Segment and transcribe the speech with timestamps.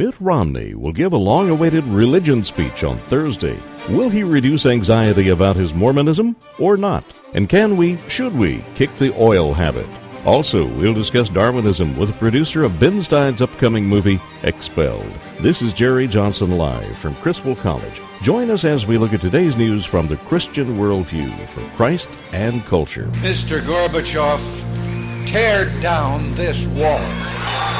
[0.00, 3.58] Mitt Romney will give a long awaited religion speech on Thursday.
[3.90, 7.04] Will he reduce anxiety about his Mormonism or not?
[7.34, 9.86] And can we, should we, kick the oil habit?
[10.24, 15.12] Also, we'll discuss Darwinism with producer of Ben Stein's upcoming movie, Expelled.
[15.40, 18.00] This is Jerry Johnson Live from Criswell College.
[18.22, 22.64] Join us as we look at today's news from the Christian worldview for Christ and
[22.64, 23.08] culture.
[23.16, 23.60] Mr.
[23.60, 24.40] Gorbachev,
[25.26, 27.79] tear down this wall.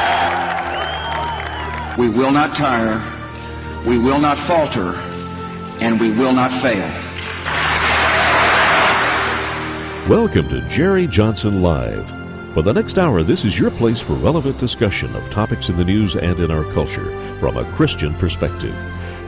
[1.97, 3.03] We will not tire,
[3.85, 4.95] we will not falter,
[5.81, 6.87] and we will not fail.
[10.07, 12.09] Welcome to Jerry Johnson Live.
[12.53, 15.83] For the next hour, this is your place for relevant discussion of topics in the
[15.83, 18.75] news and in our culture from a Christian perspective.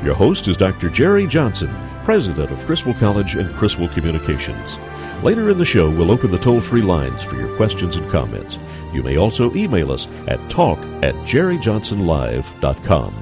[0.02, 0.88] Your host is Dr.
[0.88, 1.70] Jerry Johnson,
[2.05, 4.77] president of Criswell College and Criswell Communications.
[5.22, 8.58] Later in the show, we'll open the toll free lines for your questions and comments.
[8.94, 13.16] You may also email us at talk at jerryjohnsonlive.com.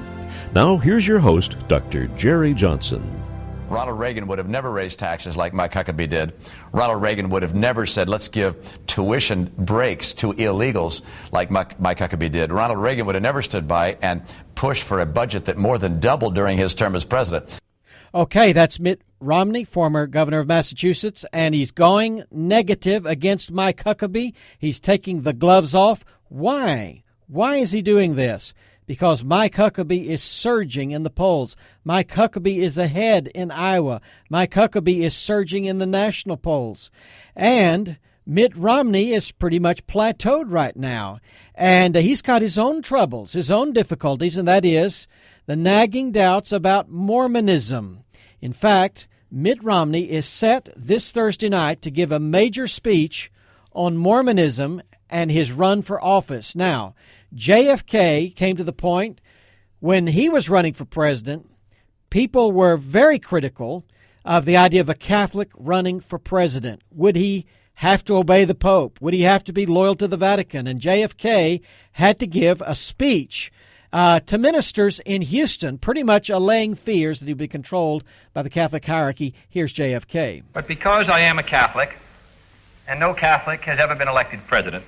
[0.54, 2.08] Now, here's your host, Dr.
[2.08, 3.22] Jerry Johnson.
[3.70, 6.34] Ronald Reagan would have never raised taxes like Mike Huckabee did.
[6.72, 11.00] Ronald Reagan would have never said, let's give tuition breaks to illegals
[11.32, 12.52] like Mike, Mike Huckabee did.
[12.52, 14.20] Ronald Reagan would have never stood by and
[14.54, 17.48] pushed for a budget that more than doubled during his term as president.
[18.14, 24.34] Okay, that's Mitt Romney, former governor of Massachusetts, and he's going negative against Mike Huckabee.
[24.58, 26.04] He's taking the gloves off.
[26.28, 27.04] Why?
[27.28, 28.52] Why is he doing this?
[28.86, 31.56] Because Mike Huckabee is surging in the polls.
[31.84, 34.00] Mike Huckabee is ahead in Iowa.
[34.28, 36.90] Mike Huckabee is surging in the national polls.
[37.36, 41.20] And Mitt Romney is pretty much plateaued right now.
[41.54, 45.06] And he's got his own troubles, his own difficulties, and that is
[45.46, 48.04] the nagging doubts about Mormonism.
[48.40, 53.32] In fact, Mitt Romney is set this Thursday night to give a major speech
[53.72, 56.54] on Mormonism and his run for office.
[56.54, 56.94] Now,
[57.34, 59.22] JFK came to the point
[59.80, 61.50] when he was running for president,
[62.10, 63.86] people were very critical
[64.22, 66.82] of the idea of a Catholic running for president.
[66.90, 69.00] Would he have to obey the Pope?
[69.00, 70.66] Would he have to be loyal to the Vatican?
[70.66, 73.50] And JFK had to give a speech
[73.92, 78.50] uh, to ministers in Houston, pretty much allaying fears that he'd be controlled by the
[78.50, 79.34] Catholic hierarchy.
[79.48, 80.42] Here's JFK.
[80.52, 81.98] But because I am a Catholic,
[82.88, 84.84] and no Catholic has ever been elected president,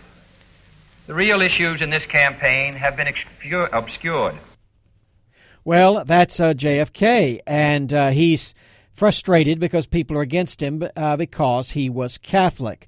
[1.07, 3.13] the real issues in this campaign have been
[3.73, 4.35] obscured.
[5.65, 8.55] Well, that's uh, JFK, and uh, he's
[8.93, 12.87] frustrated because people are against him uh, because he was Catholic.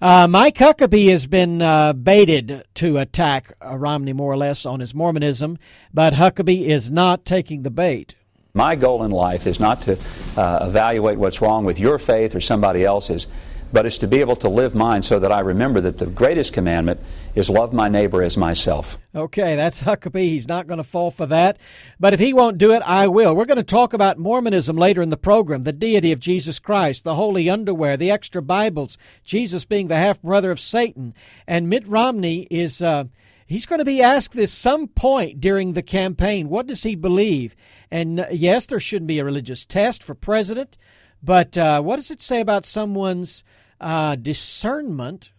[0.00, 4.80] Uh, Mike Huckabee has been uh, baited to attack uh, Romney more or less on
[4.80, 5.58] his Mormonism,
[5.92, 8.14] but Huckabee is not taking the bait.
[8.54, 9.92] My goal in life is not to
[10.36, 13.26] evaluate what's wrong with your faith or somebody else's
[13.74, 16.52] but it's to be able to live mine so that I remember that the greatest
[16.52, 17.00] commandment
[17.34, 18.98] is love my neighbor as myself.
[19.16, 20.28] Okay, that's Huckabee.
[20.28, 21.58] He's not going to fall for that.
[21.98, 23.34] But if he won't do it, I will.
[23.34, 27.02] We're going to talk about Mormonism later in the program the deity of Jesus Christ,
[27.02, 31.12] the holy underwear, the extra Bibles, Jesus being the half brother of Satan.
[31.46, 32.80] And Mitt Romney is.
[32.80, 33.04] Uh,
[33.46, 36.48] He's going to be asked this some point during the campaign.
[36.48, 37.54] What does he believe?
[37.90, 40.78] And uh, yes, there shouldn't be a religious test for president,
[41.22, 43.44] but uh, what does it say about someone's
[43.80, 45.30] uh, discernment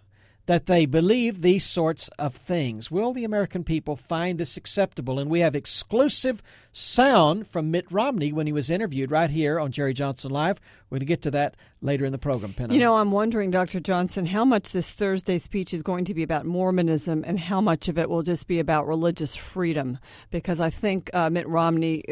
[0.45, 2.91] that they believe these sorts of things.
[2.91, 5.17] Will the American people find this acceptable?
[5.17, 6.43] And we have exclusive
[6.75, 10.59] sound from Mitt Romney when he was interviewed right here on Jerry Johnson Live.
[10.89, 12.53] We're going to get to that later in the program.
[12.53, 12.73] Penna.
[12.73, 13.79] You know, I'm wondering, Dr.
[13.79, 17.87] Johnson, how much this Thursday speech is going to be about Mormonism and how much
[17.87, 19.97] of it will just be about religious freedom.
[20.31, 22.03] Because I think uh, Mitt Romney,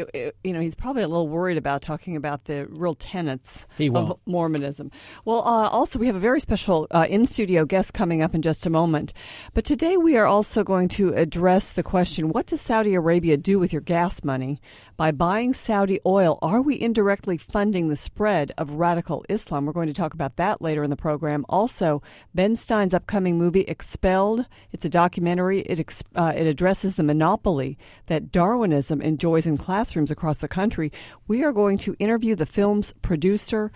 [0.44, 4.92] you know, he's probably a little worried about talking about the real tenets of Mormonism.
[5.26, 8.42] Well, uh, also, we have a very special uh, in studio guest coming up in
[8.42, 9.14] just a moment.
[9.54, 13.60] But today we are also going to address the question what does Saudi Arabia do
[13.60, 14.53] with your gas money?
[14.98, 19.66] By buying Saudi oil, are we indirectly funding the spread of radical Islam?
[19.66, 21.46] We're going to talk about that later in the program.
[21.50, 22.02] Also,
[22.34, 24.46] Ben Stein's upcoming movie Expelled.
[24.72, 25.62] It's a documentary.
[25.62, 27.78] It uh, it addresses the monopoly
[28.08, 30.92] that Darwinism enjoys in classrooms across the country.
[31.28, 33.72] We are going to interview the film's producer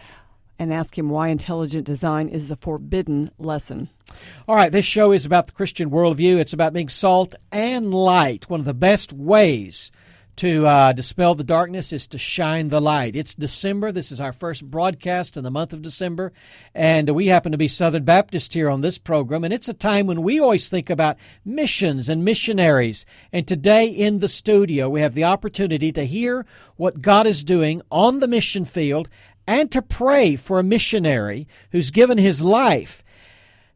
[0.60, 3.90] and ask him why intelligent design is the forbidden lesson.
[4.48, 6.38] All right, this show is about the Christian worldview.
[6.38, 8.50] It's about being salt and light.
[8.50, 9.92] One of the best ways
[10.38, 13.16] to uh, dispel the darkness is to shine the light.
[13.16, 13.92] It's December.
[13.92, 16.31] This is our first broadcast in the month of December.
[16.75, 19.44] And we happen to be Southern Baptist here on this program.
[19.44, 23.06] And it's a time when we always think about missions and missionaries.
[23.31, 26.45] And today in the studio, we have the opportunity to hear
[26.75, 29.10] what God is doing on the mission field
[29.48, 33.04] and to pray for a missionary who's given his life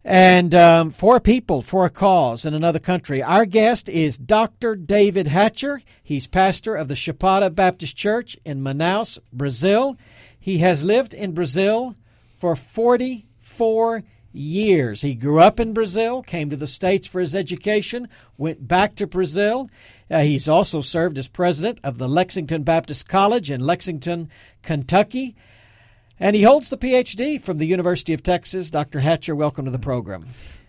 [0.03, 3.21] and um, for people, for a cause in another country.
[3.21, 4.75] Our guest is Dr.
[4.75, 5.81] David Hatcher.
[6.01, 9.97] He's pastor of the Chapada Baptist Church in Manaus, Brazil.
[10.39, 11.95] He has lived in Brazil
[12.39, 14.03] for 44
[14.33, 15.01] years.
[15.01, 18.07] He grew up in Brazil, came to the States for his education,
[18.37, 19.69] went back to Brazil.
[20.09, 24.29] Uh, he's also served as president of the Lexington Baptist College in Lexington,
[24.63, 25.35] Kentucky.
[26.21, 28.69] And he holds the PhD from the University of Texas.
[28.69, 28.99] Dr.
[28.99, 30.27] Hatcher, welcome to the program.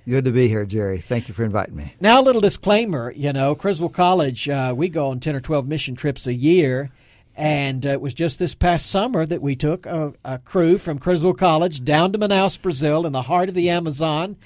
[0.09, 0.99] Good to be here, Jerry.
[0.99, 1.95] Thank you for inviting me.
[2.01, 5.69] Now, a little disclaimer you know, Criswell College, uh, we go on 10 or 12
[5.69, 6.91] mission trips a year.
[7.37, 10.99] And uh, it was just this past summer that we took a, a, crew from
[10.99, 14.37] Criswell College down to Manaus, Brazil, in the heart of the Amazon,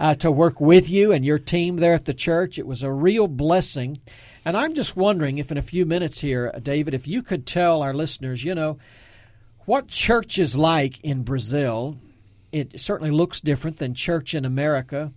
[0.00, 2.58] uh, to work with you and your team there at the church.
[2.58, 4.00] It was a real blessing.
[4.44, 7.82] And I'm just wondering if, in a few minutes here, David, if you could tell
[7.82, 8.78] our listeners, you know,
[9.66, 11.98] what church is like in Brazil.
[12.52, 15.12] It certainly looks different than church in America.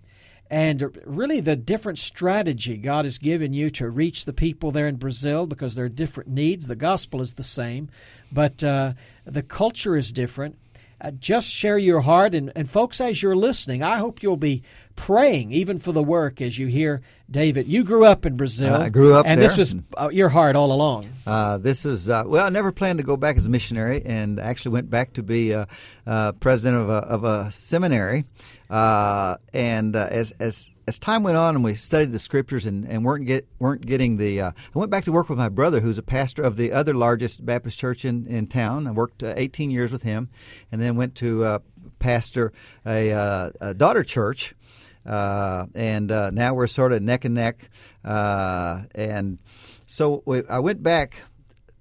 [0.51, 4.96] And really, the different strategy God has given you to reach the people there in
[4.96, 6.66] Brazil because there are different needs.
[6.66, 7.90] The gospel is the same,
[8.31, 8.94] but uh,
[9.25, 10.57] the culture is different.
[11.00, 12.34] Uh, just share your heart.
[12.34, 14.63] And, and, folks, as you're listening, I hope you'll be
[15.00, 17.01] praying even for the work as you hear
[17.31, 17.68] David.
[17.68, 18.75] You grew up in Brazil.
[18.75, 19.48] Uh, I grew up and there.
[19.48, 21.07] this was uh, your heart all along.
[21.25, 24.40] Uh, this is uh, well, I never planned to go back as a missionary, and
[24.40, 25.56] actually went back to be
[26.42, 28.25] president of a, of a seminary.
[28.69, 33.06] Uh, and as as as time went on and we studied the scriptures and, and
[33.06, 35.98] weren't get weren't getting the uh, I went back to work with my brother who's
[35.98, 38.86] a pastor of the other largest Baptist church in, in town.
[38.86, 40.30] I worked uh, 18 years with him
[40.72, 41.60] and then went to uh,
[42.00, 42.52] pastor
[42.86, 44.56] a, a daughter church
[45.06, 47.69] uh, and uh, now we're sort of neck and neck.
[48.04, 49.40] Uh, and
[49.88, 51.16] so we, I went back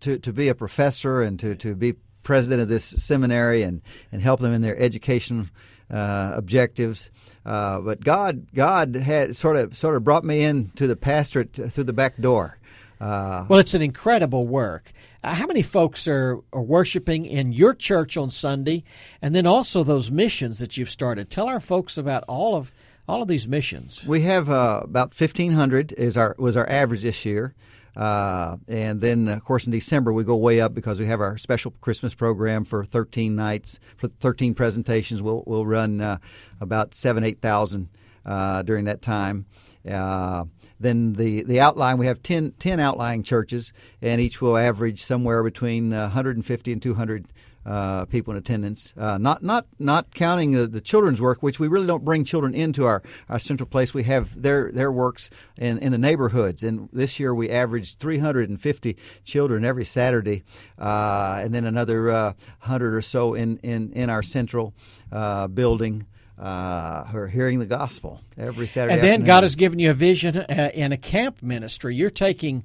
[0.00, 3.82] to, to be a professor and to, to be president of this seminary and,
[4.12, 5.50] and help them in their education
[5.90, 7.10] uh, objectives.
[7.44, 11.84] Uh, but God, God had sort of sort of brought me into the pastorate through
[11.84, 12.58] the back door.
[13.00, 14.92] Uh, well, it's an incredible work.
[15.22, 18.84] How many folks are, are worshiping in your church on Sunday,
[19.22, 21.30] and then also those missions that you've started?
[21.30, 22.72] Tell our folks about all of
[23.08, 24.04] all of these missions.
[24.04, 27.54] We have uh, about fifteen hundred is our was our average this year.
[27.96, 31.36] Uh, and then, of course, in December we go way up because we have our
[31.36, 35.20] special Christmas program for 13 nights for 13 presentations.
[35.20, 36.18] We'll we'll run uh,
[36.60, 37.88] about seven eight thousand
[38.24, 39.46] uh, during that time.
[39.88, 40.44] Uh,
[40.80, 45.42] then the, the outline we have 10, 10 outlying churches, and each will average somewhere
[45.42, 47.26] between 150 and 200
[47.66, 48.94] uh, people in attendance.
[48.96, 52.54] Uh, not not not counting the, the children's work, which we really don't bring children
[52.54, 53.92] into our, our central place.
[53.92, 58.96] We have their their works in, in the neighborhoods, and this year we averaged 350
[59.24, 60.44] children every Saturday,
[60.78, 64.74] uh, and then another uh, hundred or so in in in our central
[65.12, 66.06] uh, building.
[66.40, 68.94] Uh, who are hearing the gospel every Saturday.
[68.94, 69.26] And then afternoon.
[69.26, 71.96] God has given you a vision uh, in a camp ministry.
[71.96, 72.62] You're taking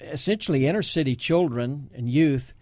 [0.00, 2.52] essentially inner city children and youth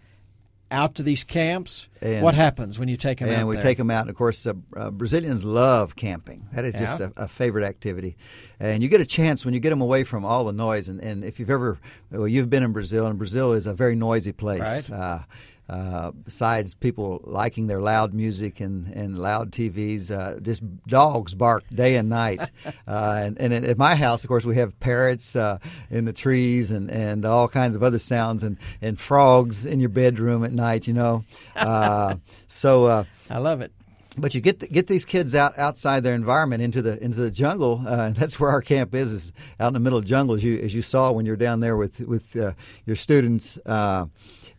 [0.71, 1.87] out to these camps?
[2.01, 3.39] And, what happens when you take them and out?
[3.39, 3.63] And we there?
[3.63, 4.01] take them out.
[4.01, 6.47] And of course, uh, uh, Brazilians love camping.
[6.53, 6.79] That is yeah.
[6.79, 8.15] just a, a, favorite activity.
[8.59, 10.89] And you get a chance when you get them away from all the noise.
[10.89, 11.79] And, and if you've ever,
[12.11, 14.89] well, you've been in Brazil, and Brazil is a very noisy place.
[14.89, 14.89] Right.
[14.89, 15.19] Uh,
[15.67, 21.63] uh, besides people liking their loud music and, and loud TVs, uh, just dogs bark
[21.69, 22.39] day and night.
[22.87, 25.57] uh, and, and at my house, of course, we have parrots uh,
[25.89, 29.89] in the trees and, and all kinds of other sounds and, and frogs in your
[29.89, 31.23] bedroom at night, you know.
[31.55, 32.15] Uh,
[32.47, 33.71] so uh, I love it
[34.17, 37.31] but you get the, get these kids out outside their environment into the into the
[37.31, 37.83] jungle.
[37.85, 40.43] Uh, that's where our camp is, is out in the middle of the jungle, as
[40.43, 42.53] you as you saw when you're down there with with uh,
[42.85, 43.57] your students.
[43.65, 44.05] Uh,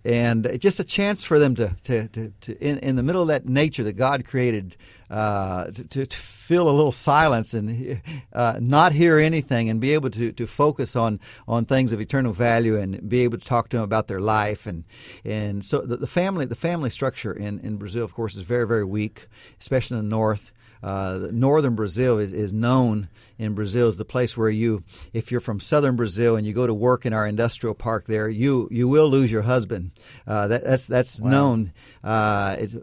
[0.06, 3.28] and just a chance for them to, to, to, to in, in the middle of
[3.28, 4.76] that nature that God created,
[5.10, 8.00] uh, to, to, feel a little silence and
[8.32, 12.32] uh, not hear anything and be able to, to focus on, on things of eternal
[12.32, 14.64] value and be able to talk to them about their life.
[14.64, 14.84] And,
[15.24, 18.64] and so the, the family the family structure in, in Brazil, of course, is very,
[18.64, 19.26] very weak,
[19.60, 20.52] especially in the north.
[20.82, 25.40] Uh, northern Brazil is, is known in Brazil as the place where you, if you're
[25.40, 28.88] from southern Brazil and you go to work in our industrial park there, you you
[28.88, 29.90] will lose your husband.
[30.26, 31.30] Uh, that, that's that's wow.
[31.30, 31.72] known.
[32.04, 32.76] Uh, it's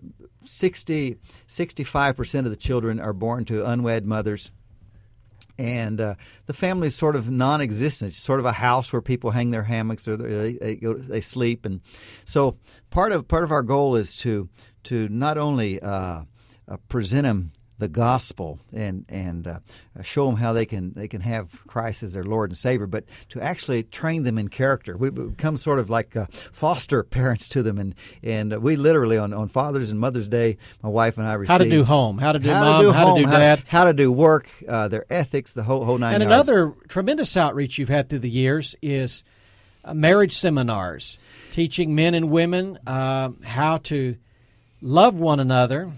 [0.46, 4.52] 60, 65% of the children are born to unwed mothers
[5.58, 8.10] and uh, the family is sort of non-existent.
[8.10, 11.22] It's sort of a house where people hang their hammocks or they they, go, they
[11.22, 11.82] sleep, and
[12.26, 12.58] so
[12.90, 14.50] part of part of our goal is to
[14.86, 16.24] to not only uh,
[16.68, 17.52] uh, present them
[17.84, 19.60] the gospel and and uh,
[20.04, 23.04] show them how they can they can have Christ as their Lord and Savior, but
[23.30, 24.96] to actually train them in character.
[24.96, 29.34] We become sort of like uh, foster parents to them, and and we literally on,
[29.34, 32.32] on Father's and Mother's Day, my wife and I received how to do home, how
[32.32, 34.10] to do how mom, to do how home, to do dad, how, how to do
[34.10, 36.14] work, uh, their ethics, the whole whole nine.
[36.14, 36.48] And yards.
[36.48, 39.26] another tremendous outreach you've had through the years is
[39.84, 41.18] uh, marriage seminars,
[41.52, 44.16] teaching men and women uh, how to
[44.82, 45.92] love one another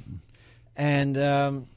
[0.75, 1.67] and um,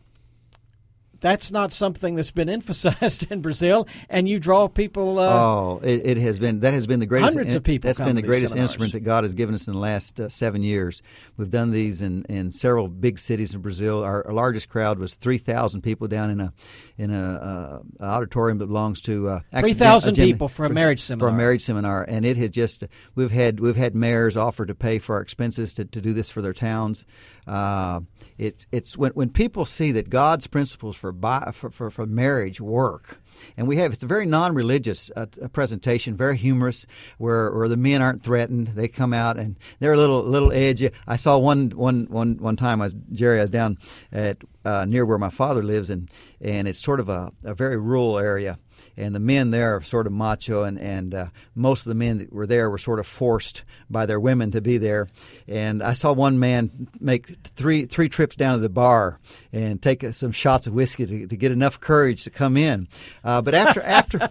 [1.20, 5.18] that's not something that's been emphasized in Brazil, and you draw people.
[5.18, 7.34] Uh, oh, it, it, has been that has been the greatest.
[7.34, 7.88] Hundreds of people.
[7.88, 8.70] That's been the greatest seminars.
[8.70, 11.02] instrument that God has given us in the last uh, seven years.
[11.36, 14.02] We've done these in, in several big cities in Brazil.
[14.02, 16.52] Our, our largest crowd was three thousand people down in a
[16.96, 21.28] in a uh, auditorium that belongs to uh, three thousand people for a marriage seminar.
[21.28, 22.84] For a marriage seminar, and it had just
[23.14, 26.30] we've had we've had mayors offer to pay for our expenses to, to do this
[26.30, 27.04] for their towns.
[27.48, 28.00] Uh,
[28.36, 31.12] it's it's when when people see that God's principles for
[31.52, 33.20] for, for, for marriage work,
[33.56, 36.86] and we have it's a very non-religious uh, presentation, very humorous,
[37.16, 38.68] where where the men aren't threatened.
[38.68, 40.90] They come out and they're a little little edgy.
[41.06, 43.38] I saw one one one one time I was Jerry.
[43.38, 43.78] I was down
[44.12, 47.76] at uh, near where my father lives, and and it's sort of a, a very
[47.76, 48.58] rural area
[48.98, 52.18] and the men there are sort of macho, and and uh, most of the men
[52.18, 55.08] that were there were sort of forced by their women to be there.
[55.46, 59.20] And I saw one man make three three trips down to the bar
[59.52, 62.88] and take some shots of whiskey to, to get enough courage to come in.
[63.22, 64.28] Uh, but after after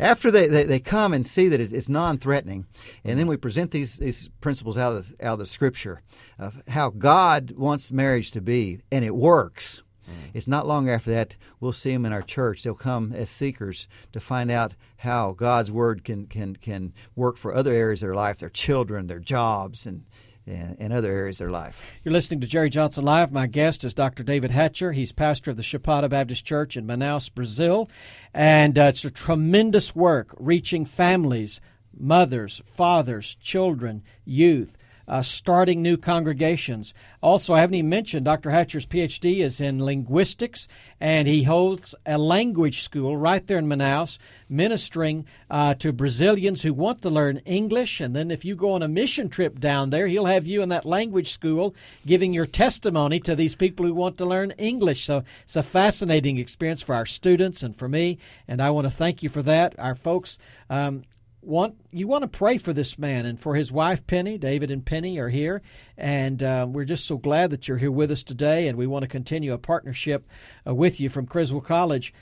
[0.00, 2.64] after they, they, they, come and see that it's non-threatening,
[3.04, 6.02] and then we present these these principles out of out of the Scripture
[6.38, 9.82] of how God wants marriage to be, and it works.
[10.08, 10.30] Mm.
[10.34, 12.62] It's not long after that we'll see them in our church.
[12.62, 17.54] They'll come as seekers to find out how God's word can can can work for
[17.54, 20.04] other areas of their life, their children, their jobs, and
[20.46, 21.82] and other areas of their life.
[22.04, 23.32] You're listening to Jerry Johnson Live.
[23.32, 24.22] My guest is Dr.
[24.22, 24.92] David Hatcher.
[24.92, 27.90] He's pastor of the Chapada Baptist Church in Manaus, Brazil.
[28.32, 31.60] And uh, it's a tremendous work reaching families,
[31.92, 34.76] mothers, fathers, children, youth
[35.08, 36.92] uh, starting new congregations.
[37.22, 38.50] Also, I haven't even mentioned Dr.
[38.50, 40.68] Hatcher's PhD is in linguistics,
[41.00, 46.72] and he holds a language school right there in Manaus, ministering uh, to Brazilians who
[46.72, 48.00] want to learn English.
[48.00, 50.68] And then, if you go on a mission trip down there, he'll have you in
[50.70, 51.74] that language school
[52.06, 55.04] giving your testimony to these people who want to learn English.
[55.04, 58.90] So it's a fascinating experience for our students and for me, and I want to
[58.90, 59.74] thank you for that.
[59.78, 60.38] Our folks
[60.70, 61.02] um,
[61.46, 64.36] want you want to pray for this man and for his wife Penny.
[64.36, 65.62] David and Penny are here,
[65.96, 68.66] and uh, we're just so glad that you're here with us today.
[68.66, 70.28] And we want to continue a partnership
[70.66, 72.12] uh, with you from Criswell College.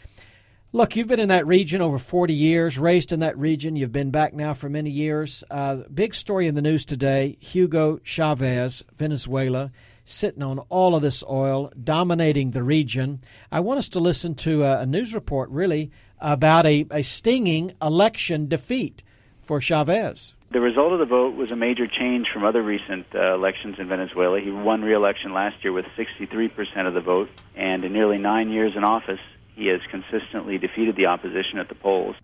[0.72, 3.76] Look, you've been in that region over 40 years, raised in that region.
[3.76, 5.44] You've been back now for many years.
[5.48, 9.70] Uh, big story in the news today Hugo Chavez, Venezuela,
[10.04, 13.20] sitting on all of this oil, dominating the region.
[13.52, 17.72] I want us to listen to a, a news report, really, about a, a stinging
[17.80, 19.03] election defeat
[19.44, 20.34] for Chavez.
[20.50, 23.88] The result of the vote was a major change from other recent uh, elections in
[23.88, 24.40] Venezuela.
[24.40, 28.74] He won re-election last year with 63% of the vote, and in nearly nine years
[28.76, 29.20] in office,
[29.56, 32.16] he has consistently defeated the opposition at the polls.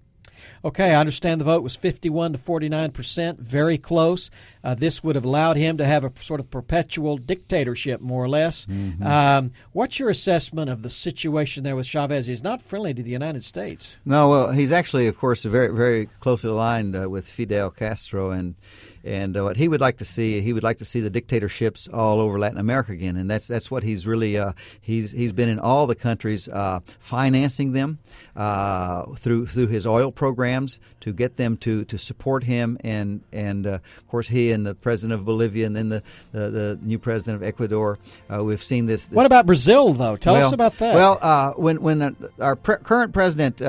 [0.64, 4.31] Okay, I understand the vote was 51 to 49 percent, very close.
[4.62, 8.29] Uh, this would have allowed him to have a sort of perpetual dictatorship, more or
[8.29, 8.67] less.
[8.67, 9.07] Mm-hmm.
[9.07, 12.26] Um, what's your assessment of the situation there with Chavez?
[12.26, 13.95] He's not friendly to the United States.
[14.05, 18.55] No, well, he's actually, of course, very, very closely aligned uh, with Fidel Castro and
[19.04, 21.88] and uh, what he would like to see, he would like to see the dictatorships
[21.88, 25.49] all over Latin America again, and that's that's what he's really uh, he's he's been
[25.49, 27.99] in all the countries uh, financing them
[28.37, 33.66] uh, through through his oil programs to get them to, to support him, and and
[33.66, 36.02] uh, of course he and the president of Bolivia, and then the
[36.33, 37.99] the, the new president of Ecuador,
[38.33, 40.16] uh, we've seen this, this, What about Brazil, though?
[40.16, 40.95] Tell well, us about that.
[40.95, 43.61] Well, when when our pre- current president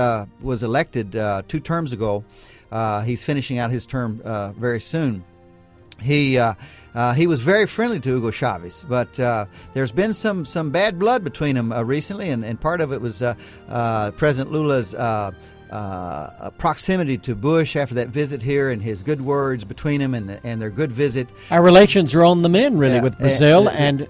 [0.41, 1.13] was elected
[1.47, 2.25] two terms ago.
[2.71, 5.23] Uh, he's finishing out his term uh, very soon.
[5.99, 6.53] He uh,
[6.93, 10.97] uh he was very friendly to Hugo Chavez, but uh, there's been some, some bad
[10.97, 13.23] blood between them uh, recently, and, and part of it was
[14.17, 14.95] President Lula's.
[14.95, 15.31] Uh,
[16.57, 20.61] proximity to Bush after that visit here and his good words between him and, and
[20.61, 21.29] their good visit.
[21.49, 24.09] Our relations are on the mend, really, yeah, with Brazil and, and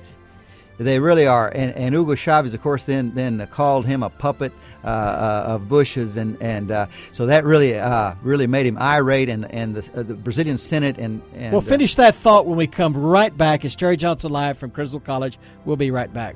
[0.84, 1.50] They really are.
[1.54, 4.52] And, and Hugo Chavez, of course, then then called him a puppet
[4.84, 9.30] uh, uh, of Bush's, and and uh, so that really uh, really made him irate.
[9.30, 12.68] And and the, uh, the Brazilian Senate and, and we'll finish that thought when we
[12.68, 13.64] come right back.
[13.64, 15.38] It's Jerry Johnson live from Criswell College.
[15.66, 16.36] We'll be right back.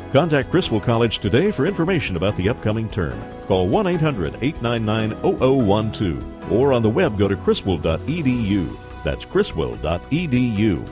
[0.11, 3.17] Contact Criswell College today for information about the upcoming term.
[3.47, 8.77] Call 1 800 899 0012 or on the web go to criswell.edu.
[9.03, 10.85] That's criswell.edu.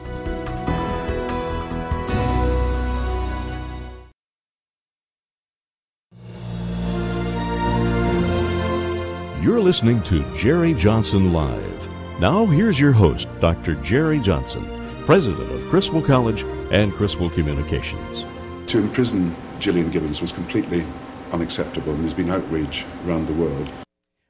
[9.44, 12.22] You're listening to Jerry Johnson Live.
[12.22, 13.76] Now, here's your host, Dr.
[13.76, 14.66] Jerry Johnson,
[15.06, 18.26] president of Criswell College and Criswell Communications.
[18.70, 20.86] To imprison Gillian Gibbons was completely
[21.32, 23.68] unacceptable, and there's been outrage around the world.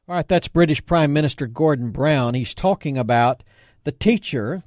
[0.07, 2.35] All right, that's British Prime Minister Gordon Brown.
[2.35, 3.43] He's talking about
[3.83, 4.63] the teacher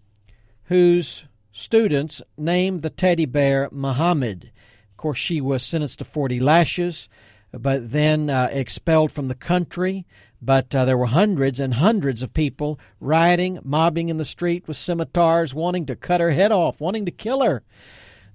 [0.65, 4.53] whose students named the teddy bear Muhammad.
[4.91, 7.09] Of course, she was sentenced to 40 lashes,
[7.51, 10.05] but then uh, expelled from the country.
[10.43, 14.77] But uh, there were hundreds and hundreds of people rioting, mobbing in the street with
[14.77, 17.63] scimitars, wanting to cut her head off, wanting to kill her.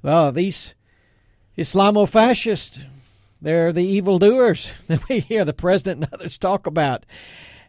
[0.02, 0.74] Well, these
[1.58, 2.80] Islamo fascists,
[3.42, 7.04] they're the evildoers that we hear the president and others talk about.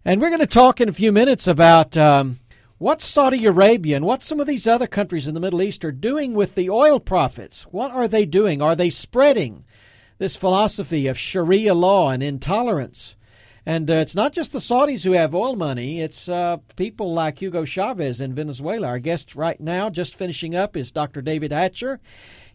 [0.04, 2.38] And we're going to talk in a few minutes about um,
[2.76, 5.92] what Saudi Arabia and what some of these other countries in the Middle East are
[5.92, 7.62] doing with the oil profits.
[7.64, 8.60] What are they doing?
[8.60, 9.64] Are they spreading
[10.18, 13.16] this philosophy of Sharia law and intolerance?
[13.64, 17.40] And uh, it's not just the Saudis who have oil money, it's uh, people like
[17.40, 18.86] Hugo Chavez in Venezuela.
[18.86, 21.22] Our guest right now, just finishing up, is Dr.
[21.22, 22.00] David Hatcher.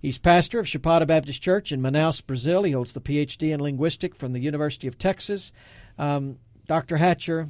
[0.04, 2.64] He's pastor of Chapada Baptist Church in Manaus, Brazil.
[2.64, 5.54] He holds the PhD in linguistic from the University of Texas.
[5.98, 6.98] Um, Dr.
[6.98, 7.48] Hatcher,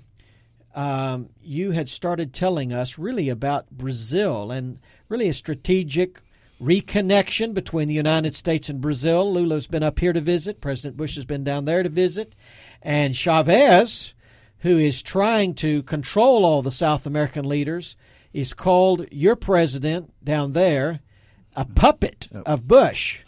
[0.75, 4.77] um, you had started telling us really about Brazil and
[5.09, 6.21] really a strategic
[6.61, 9.33] reconnection between the United States and Brazil.
[9.33, 10.61] Lula's been up here to visit.
[10.61, 12.35] President Bush has been down there to visit.
[12.83, 14.13] And Chavez,
[14.59, 17.95] who is trying to control all the South American leaders,
[18.31, 21.01] is called your president down there
[21.55, 23.21] a puppet of Bush.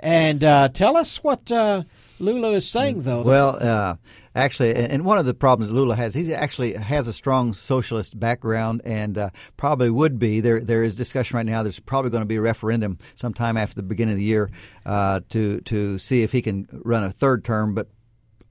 [0.00, 1.82] And uh, tell us what uh,
[2.18, 3.22] Lula is saying, though.
[3.22, 3.96] Well, uh,
[4.34, 8.18] actually, and one of the problems that Lula has, he actually has a strong socialist
[8.18, 10.40] background, and uh, probably would be.
[10.40, 11.62] There, there is discussion right now.
[11.62, 14.50] There's probably going to be a referendum sometime after the beginning of the year
[14.86, 17.74] uh, to to see if he can run a third term.
[17.74, 17.88] But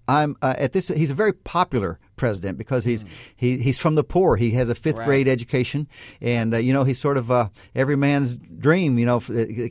[0.08, 0.90] I'm uh, at this.
[0.90, 3.10] He's a very popular president because he's mm.
[3.36, 4.36] he, he's from the poor.
[4.36, 5.06] He has a fifth right.
[5.06, 5.88] grade education,
[6.20, 9.00] and uh, you know he's sort of uh, every man's dream.
[9.00, 9.20] You know,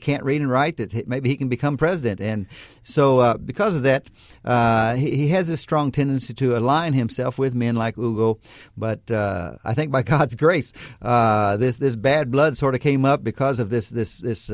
[0.00, 0.78] can't read and write.
[0.78, 2.46] That maybe he can become president, and
[2.82, 4.06] so uh, because of that,
[4.44, 8.38] uh, he, he, has this strong tendency to align himself with men like Hugo.
[8.76, 13.04] But uh, I think by God's grace, uh, this this bad blood sort of came
[13.04, 14.50] up because of this this this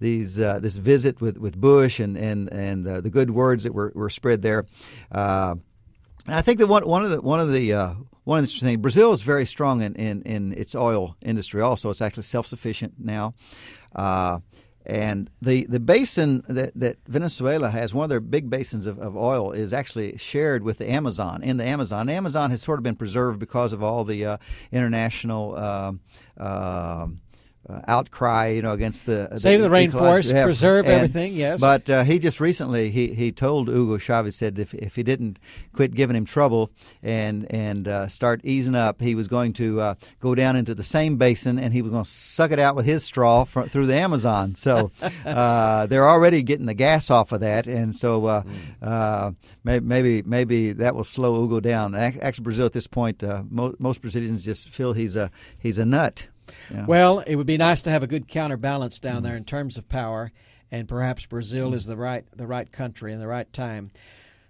[0.00, 4.10] these this visit with, with Bush and and and the good words that were, were
[4.10, 4.64] spread there.
[6.26, 8.80] And I think that one one of the one of the uh, one interesting things,
[8.80, 11.60] Brazil is very strong in, in, in its oil industry.
[11.60, 13.34] Also, it's actually self sufficient now.
[13.94, 14.38] Uh,
[14.86, 19.16] and the, the basin that, that Venezuela has, one of their big basins of, of
[19.16, 21.42] oil, is actually shared with the Amazon.
[21.42, 24.36] In the Amazon, Amazon has sort of been preserved because of all the uh,
[24.72, 25.54] international.
[26.36, 27.06] Uh,
[27.68, 31.34] uh, outcry, you know, against the save the, the rainforest, yeah, preserve and, everything.
[31.34, 35.02] Yes, but uh, he just recently he, he told Hugo Chavez said if if he
[35.02, 35.38] didn't
[35.72, 36.70] quit giving him trouble
[37.02, 40.84] and and uh, start easing up, he was going to uh, go down into the
[40.84, 43.94] same basin and he was going to suck it out with his straw through the
[43.94, 44.54] Amazon.
[44.54, 44.90] So
[45.24, 48.44] uh, they're already getting the gas off of that, and so
[48.82, 49.36] mm.
[49.64, 51.94] maybe maybe that will slow Hugo down.
[51.94, 56.26] Actually, Brazil at this point, mo- most Brazilians just feel he's a he's a nut.
[56.70, 56.86] Yeah.
[56.86, 59.24] Well, it would be nice to have a good counterbalance down mm-hmm.
[59.24, 60.32] there in terms of power,
[60.70, 61.76] and perhaps Brazil mm-hmm.
[61.76, 63.90] is the right the right country and the right time.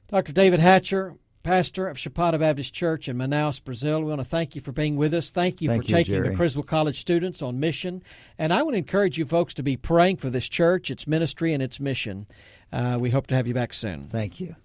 [0.09, 0.33] Dr.
[0.33, 4.01] David Hatcher, pastor of Chapada Baptist Church in Manaus, Brazil.
[4.01, 5.31] We want to thank you for being with us.
[5.31, 6.29] Thank you Thank for you, taking Jerry.
[6.31, 8.03] the Criswell College students on mission.
[8.39, 11.63] And I would encourage you folks to be praying for this church, its ministry, and
[11.63, 12.27] its mission.
[12.73, 14.09] Uh, we hope to have you back soon.
[14.11, 14.57] Thank you.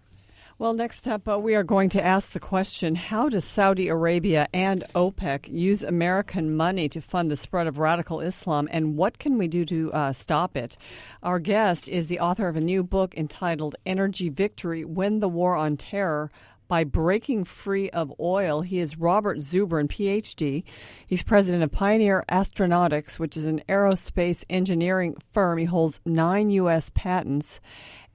[0.59, 4.49] Well, next up, uh, we are going to ask the question How does Saudi Arabia
[4.53, 9.37] and OPEC use American money to fund the spread of radical Islam, and what can
[9.37, 10.75] we do to uh, stop it?
[11.23, 15.55] Our guest is the author of a new book entitled Energy Victory Win the War
[15.55, 16.29] on Terror
[16.67, 18.61] by breaking free of oil.
[18.61, 20.65] He is Robert Zubrin, PhD.
[21.07, 25.57] He's president of Pioneer Astronautics, which is an aerospace engineering firm.
[25.57, 26.91] He holds nine U.S.
[26.93, 27.61] patents,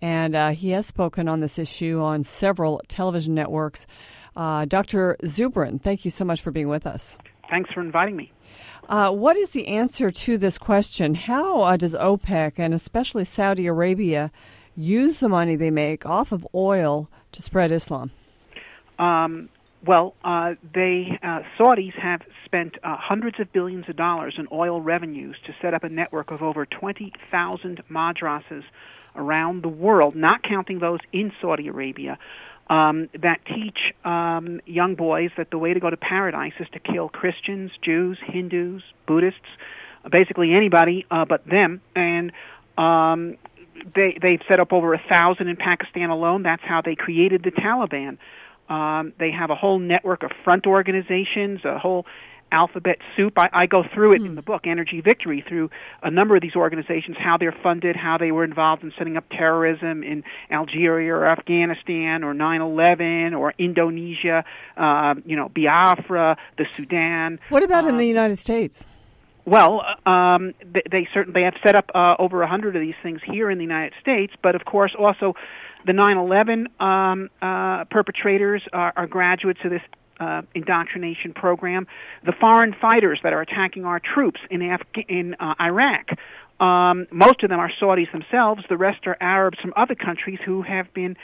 [0.04, 3.86] and uh, he has spoken on this issue on several television networks.
[4.36, 5.16] Uh, Dr.
[5.22, 7.16] Zubrin, thank you so much for being with us.
[7.48, 8.30] Thanks for inviting me.
[8.86, 11.14] Uh, what is the answer to this question?
[11.14, 14.30] How uh, does OPEC and especially Saudi Arabia
[14.76, 18.10] use the money they make off of oil to spread Islam?
[18.98, 19.48] Um,
[19.86, 24.82] well, uh, they uh, Saudis have spent uh, hundreds of billions of dollars in oil
[24.82, 28.64] revenues to set up a network of over 20,000 madrasas
[29.16, 32.18] around the world, not counting those in Saudi Arabia,
[32.68, 36.78] um, that teach um, young boys that the way to go to paradise is to
[36.78, 39.40] kill Christians, Jews, Hindus, Buddhists,
[40.10, 42.32] basically anybody uh, but them, and
[42.78, 43.36] um,
[43.94, 46.42] they they've set up over a thousand in Pakistan alone.
[46.42, 48.18] That's how they created the Taliban.
[48.68, 52.06] Um, they have a whole network of front organizations, a whole
[52.54, 53.34] alphabet soup.
[53.36, 55.70] I, I go through it in the book, Energy Victory, through
[56.02, 59.24] a number of these organizations, how they're funded, how they were involved in setting up
[59.28, 64.44] terrorism in Algeria or Afghanistan or 9/11 or Indonesia,
[64.76, 67.40] uh, you know, Biafra, the Sudan.
[67.48, 68.86] What about in the United States?
[69.46, 73.20] Well, um, they, they certainly have set up uh, over a hundred of these things
[73.30, 75.34] here in the United States, but of course also
[75.84, 79.82] the 9/11 um, uh, perpetrators are, are graduates of this
[80.20, 81.86] uh, indoctrination program.
[82.24, 86.10] The foreign fighters that are attacking our troops in Afga- in uh, Iraq.
[86.60, 88.62] Um, most of them are Saudis themselves.
[88.68, 91.16] The rest are Arabs from other countries who have been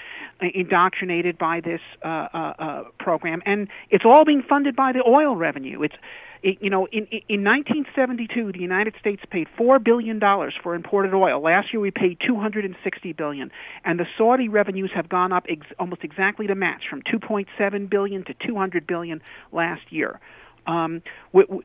[0.42, 5.04] uh, indoctrinated by this uh, uh, uh, program, and it's all being funded by the
[5.06, 5.82] oil revenue.
[5.82, 5.94] It's
[6.42, 11.14] it, you know, in, in 1972, the United States paid four billion dollars for imported
[11.14, 11.40] oil.
[11.42, 13.50] Last year, we paid 260 billion,
[13.84, 18.24] and the Saudi revenues have gone up ex- almost exactly to match, from 2.7 billion
[18.24, 19.20] to 200 billion
[19.52, 20.20] last year.
[20.66, 21.64] Um, we, we,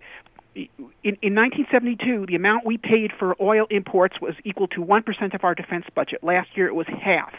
[0.55, 5.43] in, in 1972, the amount we paid for oil imports was equal to 1% of
[5.43, 6.23] our defense budget.
[6.23, 7.33] Last year, it was half.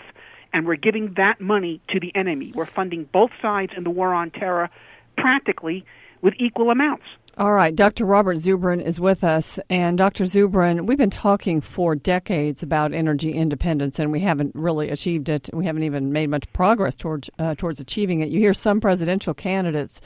[0.52, 2.52] And we're giving that money to the enemy.
[2.54, 4.70] We're funding both sides in the war on terror
[5.16, 5.84] practically
[6.22, 7.04] with equal amounts.
[7.38, 8.06] All right, Dr.
[8.06, 9.60] Robert Zubrin is with us.
[9.68, 10.24] And Dr.
[10.24, 15.50] Zubrin, we've been talking for decades about energy independence, and we haven't really achieved it.
[15.52, 18.30] We haven't even made much progress towards, uh, towards achieving it.
[18.30, 20.00] You hear some presidential candidates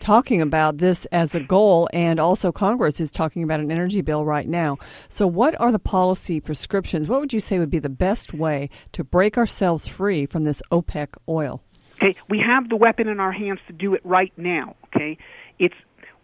[0.00, 4.26] talking about this as a goal, and also Congress is talking about an energy bill
[4.26, 4.76] right now.
[5.08, 7.08] So, what are the policy prescriptions?
[7.08, 10.60] What would you say would be the best way to break ourselves free from this
[10.70, 11.62] OPEC oil?
[11.94, 14.76] Okay, we have the weapon in our hands to do it right now.
[14.94, 15.16] Okay,
[15.58, 15.74] it's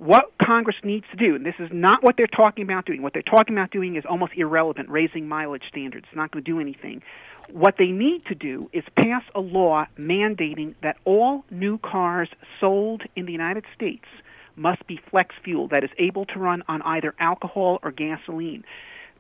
[0.00, 3.02] what Congress needs to do, and this is not what they're talking about doing.
[3.02, 6.06] What they're talking about doing is almost irrelevant, raising mileage standards.
[6.08, 7.02] It's not going to do anything.
[7.52, 13.02] What they need to do is pass a law mandating that all new cars sold
[13.14, 14.06] in the United States
[14.56, 18.64] must be flex fuel that is able to run on either alcohol or gasoline.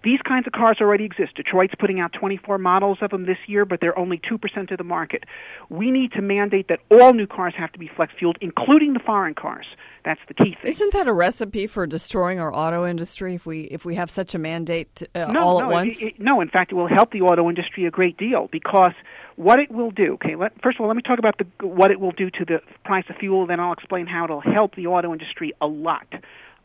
[0.02, 1.34] These kinds of cars already exist.
[1.36, 4.84] Detroit's putting out 24 models of them this year, but they're only 2% of the
[4.84, 5.24] market.
[5.68, 9.00] We need to mandate that all new cars have to be flex fueled, including the
[9.00, 9.66] foreign cars.
[10.04, 10.70] That's the key thing.
[10.70, 14.34] Isn't that a recipe for destroying our auto industry if we if we have such
[14.34, 16.02] a mandate uh, no, all no, at once?
[16.02, 18.92] It, it, no, in fact, it will help the auto industry a great deal because
[19.36, 20.14] what it will do.
[20.14, 22.44] Okay, let, first of all, let me talk about the, what it will do to
[22.46, 23.46] the price of fuel.
[23.46, 26.06] Then I'll explain how it'll help the auto industry a lot.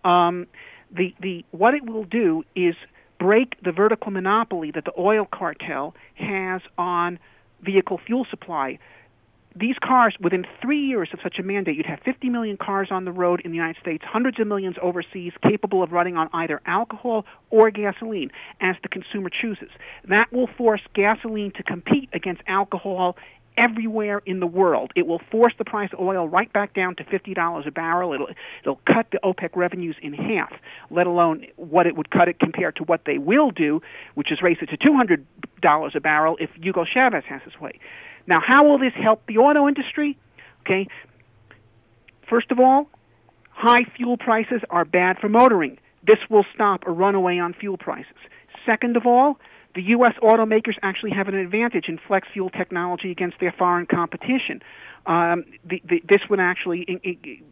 [0.06, 0.48] Um,
[0.96, 2.76] the the what it will do is
[3.20, 7.20] break the vertical monopoly that the oil cartel has on
[7.62, 8.80] vehicle fuel supply.
[9.58, 13.06] These cars, within three years of such a mandate, you'd have 50 million cars on
[13.06, 16.62] the road in the United States, hundreds of millions overseas, capable of running on either
[16.66, 19.70] alcohol or gasoline, as the consumer chooses.
[20.10, 23.16] That will force gasoline to compete against alcohol
[23.58, 24.92] everywhere in the world.
[24.96, 28.14] It will force the price of oil right back down to fifty dollars a barrel.
[28.14, 28.28] It'll
[28.62, 30.54] it'll cut the OPEC revenues in half,
[30.90, 33.82] let alone what it would cut it compared to what they will do,
[34.16, 35.26] which is raise it to two hundred
[35.62, 37.80] dollars a barrel if Hugo Chavez has his way.
[38.28, 40.18] Now, how will this help the auto industry?
[40.62, 40.88] Okay.
[42.30, 42.90] First of all,
[43.52, 45.78] high fuel prices are bad for motoring.
[46.06, 48.18] This will stop a runaway on fuel prices.
[48.66, 49.38] Second of all,
[49.76, 50.14] the U.S.
[50.24, 54.62] automakers actually have an advantage in flex fuel technology against their foreign competition.
[55.06, 57.44] Um, the, the, this would actually in, in,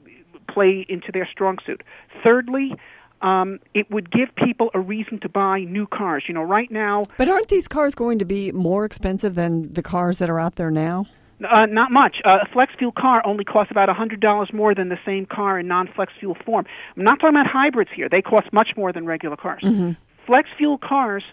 [0.50, 1.84] play into their strong suit.
[2.26, 2.76] Thirdly,
[3.22, 6.24] um, it would give people a reason to buy new cars.
[6.28, 7.06] You know, right now.
[7.18, 10.56] But aren't these cars going to be more expensive than the cars that are out
[10.56, 11.06] there now?
[11.44, 12.18] Uh, not much.
[12.24, 15.26] Uh, a flex fuel car only costs about a hundred dollars more than the same
[15.26, 16.66] car in non-flex fuel form.
[16.96, 19.62] I'm not talking about hybrids here; they cost much more than regular cars.
[19.64, 19.92] Mm-hmm.
[20.26, 21.24] Flex fuel cars.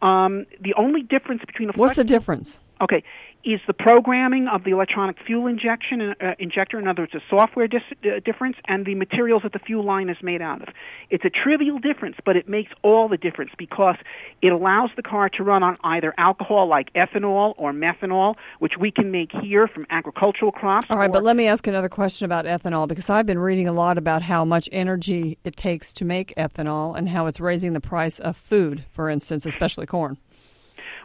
[0.00, 2.60] Um, the only difference between a what's the difference?
[2.80, 3.02] Okay,
[3.44, 7.68] is the programming of the electronic fuel injection uh, injector, in other words, a software
[7.68, 10.68] dis- uh, difference, and the materials that the fuel line is made out of.
[11.10, 13.96] It's a trivial difference, but it makes all the difference because
[14.42, 18.90] it allows the car to run on either alcohol like ethanol or methanol, which we
[18.90, 20.88] can make here from agricultural crops.
[20.90, 23.72] All right, but let me ask another question about ethanol because I've been reading a
[23.72, 27.80] lot about how much energy it takes to make ethanol and how it's raising the
[27.80, 30.18] price of food, for instance, especially corn.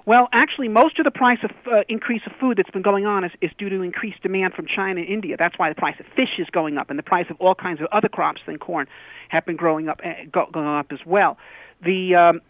[0.06, 3.24] Well, actually, most of the price of uh, increase of food that's been going on
[3.24, 5.38] is, is due to increased demand from China and India.
[5.38, 7.80] That's why the price of fish is going up, and the price of all kinds
[7.80, 8.88] of other crops than corn
[9.30, 11.38] have been growing up, uh, going up as well.
[11.84, 12.42] The um,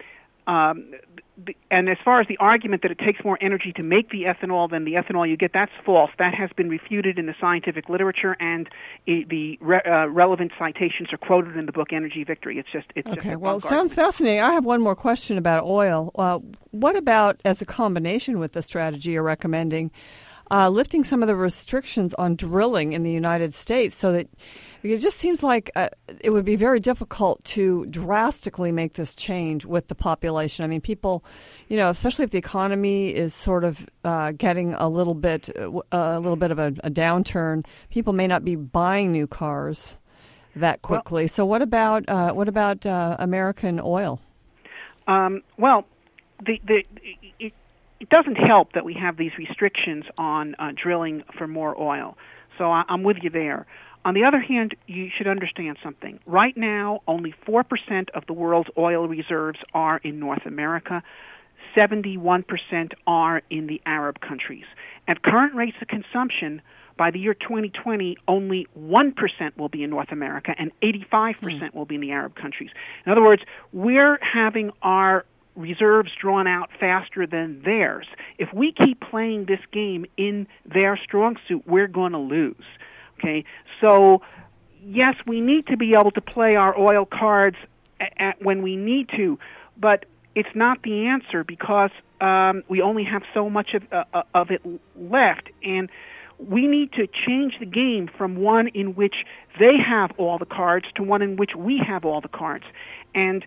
[0.53, 0.93] um,
[1.71, 4.69] and as far as the argument that it takes more energy to make the ethanol
[4.69, 6.11] than the ethanol you get, that's false.
[6.19, 8.69] That has been refuted in the scientific literature, and
[9.07, 12.59] the re- uh, relevant citations are quoted in the book Energy Victory.
[12.59, 13.31] It's just it's okay.
[13.31, 14.41] Just well, it sounds fascinating.
[14.41, 16.11] I have one more question about oil.
[16.15, 16.39] Uh,
[16.71, 19.91] what about as a combination with the strategy you're recommending?
[20.51, 24.27] Uh, lifting some of the restrictions on drilling in the United States so that
[24.83, 25.87] because it just seems like uh,
[26.19, 30.65] it would be very difficult to drastically make this change with the population.
[30.65, 31.23] I mean, people,
[31.69, 35.81] you know, especially if the economy is sort of uh, getting a little bit, uh,
[35.91, 39.97] a little bit of a, a, downturn, people may not be buying new cars
[40.57, 41.23] that quickly.
[41.23, 44.19] Well, so, what about uh, what about uh, American oil?
[45.07, 45.85] Um, well,
[46.45, 46.83] the the
[47.39, 47.53] it,
[48.01, 52.17] it doesn't help that we have these restrictions on uh, drilling for more oil.
[52.57, 53.65] So I, I'm with you there.
[54.05, 56.19] On the other hand, you should understand something.
[56.25, 61.03] Right now, only 4% of the world's oil reserves are in North America.
[61.75, 62.43] 71%
[63.07, 64.65] are in the Arab countries.
[65.07, 66.61] At current rates of consumption,
[66.97, 71.73] by the year 2020, only 1% will be in North America and 85% mm.
[71.73, 72.69] will be in the Arab countries.
[73.05, 78.07] In other words, we're having our reserves drawn out faster than theirs.
[78.37, 82.65] If we keep playing this game in their strong suit, we're going to lose.
[83.19, 83.45] Okay,
[83.83, 84.21] so
[84.81, 87.57] yes, we need to be able to play our oil cards
[87.99, 89.37] at, at when we need to,
[89.77, 91.91] but it's not the answer because
[92.21, 94.61] um, we only have so much of uh, uh, of it
[94.95, 95.89] left, and
[96.39, 99.15] we need to change the game from one in which
[99.59, 102.63] they have all the cards to one in which we have all the cards.
[103.13, 103.45] And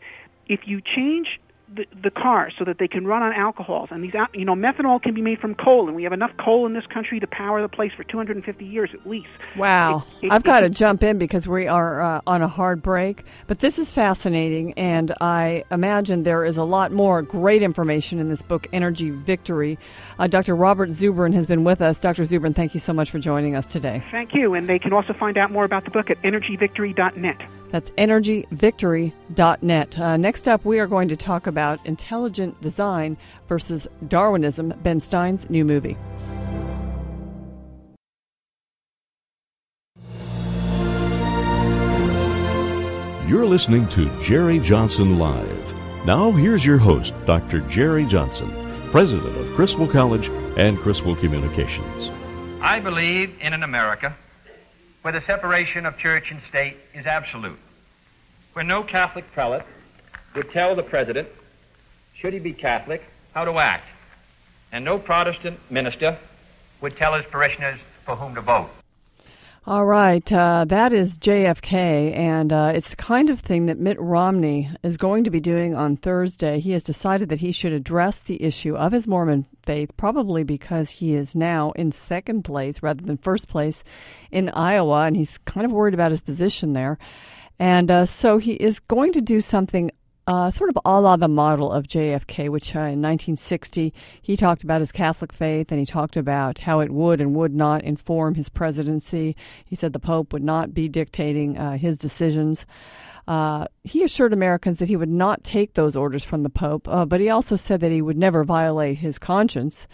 [0.48, 1.40] if you change
[1.74, 3.88] the, the cars so that they can run on alcohols.
[3.90, 6.66] And these, you know, methanol can be made from coal, and we have enough coal
[6.66, 9.28] in this country to power the place for 250 years at least.
[9.56, 10.04] Wow.
[10.22, 13.24] It, it, I've got to jump in because we are uh, on a hard break.
[13.46, 18.28] But this is fascinating, and I imagine there is a lot more great information in
[18.28, 19.78] this book, Energy Victory.
[20.18, 20.54] Uh, Dr.
[20.54, 22.00] Robert Zubrin has been with us.
[22.00, 22.22] Dr.
[22.22, 24.04] Zubrin, thank you so much for joining us today.
[24.10, 24.54] Thank you.
[24.54, 27.42] And they can also find out more about the book at energyvictory.net.
[27.76, 29.98] That's energyvictory.net.
[29.98, 35.50] Uh, next up, we are going to talk about intelligent design versus Darwinism, Ben Stein's
[35.50, 35.98] new movie.
[43.28, 46.06] You're listening to Jerry Johnson Live.
[46.06, 47.60] Now, here's your host, Dr.
[47.68, 48.50] Jerry Johnson,
[48.90, 52.10] president of Criswell College and Criswell Communications.
[52.62, 54.16] I believe in an America
[55.02, 57.58] where the separation of church and state is absolute,
[58.56, 59.66] where no Catholic prelate
[60.34, 61.28] would tell the president,
[62.14, 63.86] should he be Catholic, how to act,
[64.72, 66.16] and no Protestant minister
[66.80, 68.70] would tell his parishioners for whom to vote.
[69.66, 74.00] All right, uh, that is JFK, and uh, it's the kind of thing that Mitt
[74.00, 76.58] Romney is going to be doing on Thursday.
[76.58, 80.88] He has decided that he should address the issue of his Mormon faith, probably because
[80.88, 83.84] he is now in second place rather than first place
[84.30, 86.96] in Iowa, and he's kind of worried about his position there.
[87.58, 89.90] And uh, so he is going to do something
[90.26, 94.64] uh, sort of a la the model of JFK, which uh, in 1960 he talked
[94.64, 98.34] about his Catholic faith and he talked about how it would and would not inform
[98.34, 99.36] his presidency.
[99.64, 102.66] He said the Pope would not be dictating uh, his decisions.
[103.28, 107.04] Uh, he assured Americans that he would not take those orders from the Pope, uh,
[107.04, 109.86] but he also said that he would never violate his conscience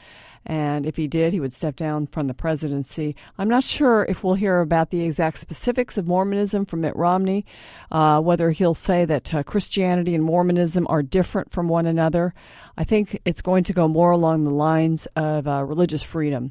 [0.45, 3.15] And if he did, he would step down from the presidency.
[3.39, 7.47] I'm not sure if we'll hear about the exact specifics of Mormonism from Mitt Romney,
[7.91, 12.35] uh, whether he'll say that uh, Christianity and Mormonism are different from one another.
[12.77, 16.51] I think it's going to go more along the lines of uh, religious freedom.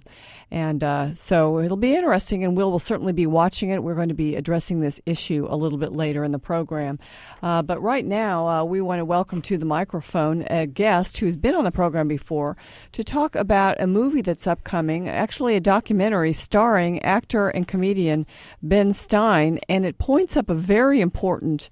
[0.52, 3.82] And uh, so it'll be interesting, and Will will certainly be watching it.
[3.82, 7.00] We're going to be addressing this issue a little bit later in the program.
[7.42, 11.38] Uh, but right now, uh, we want to welcome to the microphone a guest who's
[11.38, 12.58] been on the program before
[12.92, 18.28] to talk about a movie that's upcoming, actually, a documentary starring actor and comedian
[18.62, 21.70] Ben Stein, and it points up a very important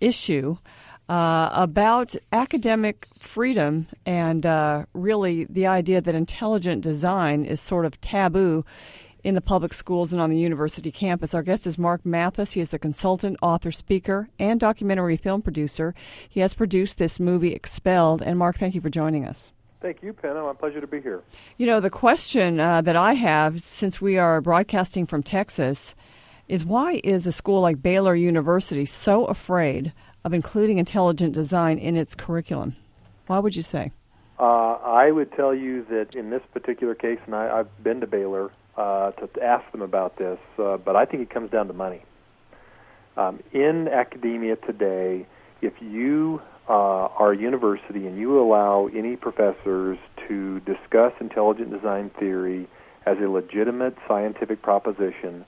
[0.00, 0.56] issue
[1.08, 8.00] uh, about academic freedom and uh, really the idea that intelligent design is sort of
[8.00, 8.64] taboo
[9.24, 11.34] in the public schools and on the university campus.
[11.34, 12.52] Our guest is Mark Mathis.
[12.52, 15.94] He is a consultant, author, speaker, and documentary film producer.
[16.28, 18.22] He has produced this movie, Expelled.
[18.22, 19.52] And Mark, thank you for joining us.
[19.80, 20.42] Thank you, Penna.
[20.42, 21.22] My pleasure to be here.
[21.58, 25.94] You know, the question uh, that I have, since we are broadcasting from Texas,
[26.48, 29.92] is why is a school like Baylor University so afraid
[30.24, 32.76] of including intelligent design in its curriculum?
[33.26, 33.92] Why would you say?
[34.38, 38.06] Uh, I would tell you that in this particular case, and I, I've been to
[38.06, 41.72] Baylor uh, to ask them about this, uh, but I think it comes down to
[41.72, 42.02] money.
[43.16, 45.26] Um, in academia today,
[45.60, 52.10] if you uh, are a university and you allow any professors to discuss intelligent design
[52.18, 52.68] theory
[53.04, 55.44] as a legitimate scientific proposition,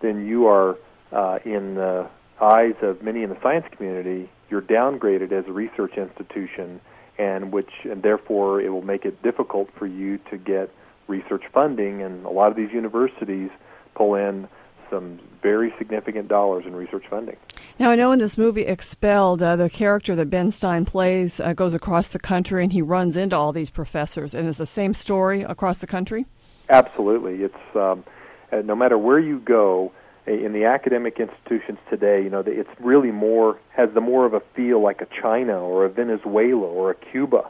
[0.00, 0.76] then you are
[1.10, 2.08] uh, in the
[2.40, 6.80] eyes of many in the science community, you're downgraded as a research institution,
[7.18, 10.70] and which and therefore it will make it difficult for you to get
[11.06, 12.02] research funding.
[12.02, 13.50] And a lot of these universities
[13.94, 14.48] pull in
[14.90, 17.36] some very significant dollars in research funding.
[17.78, 21.52] Now, I know in this movie Expelled, uh, the character that Ben Stein plays uh,
[21.52, 24.94] goes across the country and he runs into all these professors, and it's the same
[24.94, 26.26] story across the country.
[26.70, 28.04] Absolutely, it's um,
[28.52, 29.92] uh, no matter where you go,
[30.28, 34.40] in the academic institutions today, you know, it's really more has the more of a
[34.54, 37.48] feel like a China or a Venezuela or a Cuba,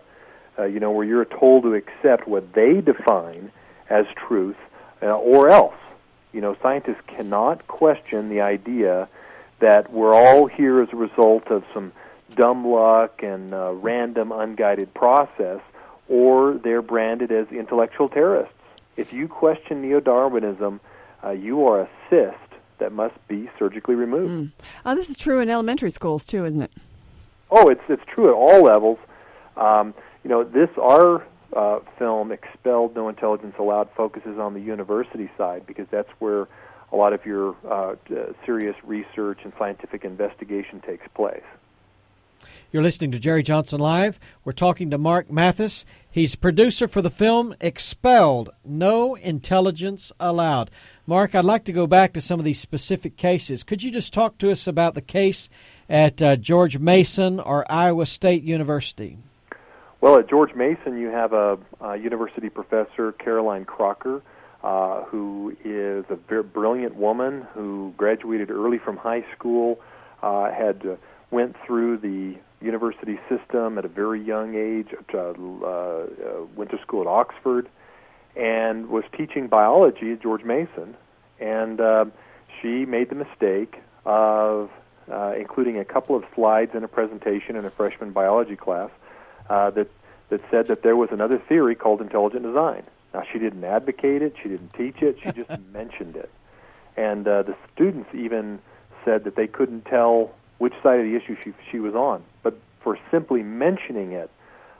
[0.58, 3.50] uh, you know, where you're told to accept what they define
[3.90, 4.56] as truth
[5.02, 5.74] uh, or else.
[6.32, 9.08] You know, scientists cannot question the idea
[9.60, 11.92] that we're all here as a result of some
[12.34, 15.60] dumb luck and uh, random, unguided process,
[16.08, 18.54] or they're branded as intellectual terrorists.
[18.96, 20.80] If you question neo Darwinism,
[21.24, 22.47] uh, you are a cyst
[22.78, 24.32] that must be surgically removed.
[24.32, 24.64] Mm.
[24.84, 26.72] Uh, this is true in elementary schools too, isn't it?
[27.50, 28.98] Oh, it's it's true at all levels.
[29.56, 31.24] Um, you know, this our
[31.56, 36.46] uh, film, Expelled No Intelligence Allowed, focuses on the university side because that's where
[36.92, 37.94] a lot of your uh,
[38.44, 41.42] serious research and scientific investigation takes place.
[42.70, 44.20] You're listening to Jerry Johnson Live.
[44.44, 45.86] We're talking to Mark Mathis.
[46.10, 50.70] He's producer for the film Expelled No Intelligence Allowed.
[51.06, 53.64] Mark, I'd like to go back to some of these specific cases.
[53.64, 55.48] Could you just talk to us about the case
[55.88, 59.16] at uh, George Mason or Iowa State University?
[60.02, 64.20] Well, at George Mason, you have a, a university professor, Caroline Crocker,
[64.62, 69.80] uh, who is a very brilliant woman who graduated early from high school,
[70.22, 70.96] uh, had uh,
[71.30, 76.06] went through the university system at a very young age, uh, uh,
[76.56, 77.68] went to school at Oxford,
[78.36, 80.96] and was teaching biology at George Mason,
[81.40, 82.04] and uh,
[82.60, 84.70] she made the mistake of
[85.10, 88.90] uh, including a couple of slides in a presentation in a freshman biology class
[89.48, 89.88] uh, that
[90.28, 92.82] that said that there was another theory called intelligent design.
[93.14, 96.30] Now she didn't advocate it, she didn't teach it, she just mentioned it,
[96.96, 98.58] and uh, the students even
[99.04, 102.22] said that they couldn't tell which side of the issue she she was on,
[102.82, 104.30] for simply mentioning it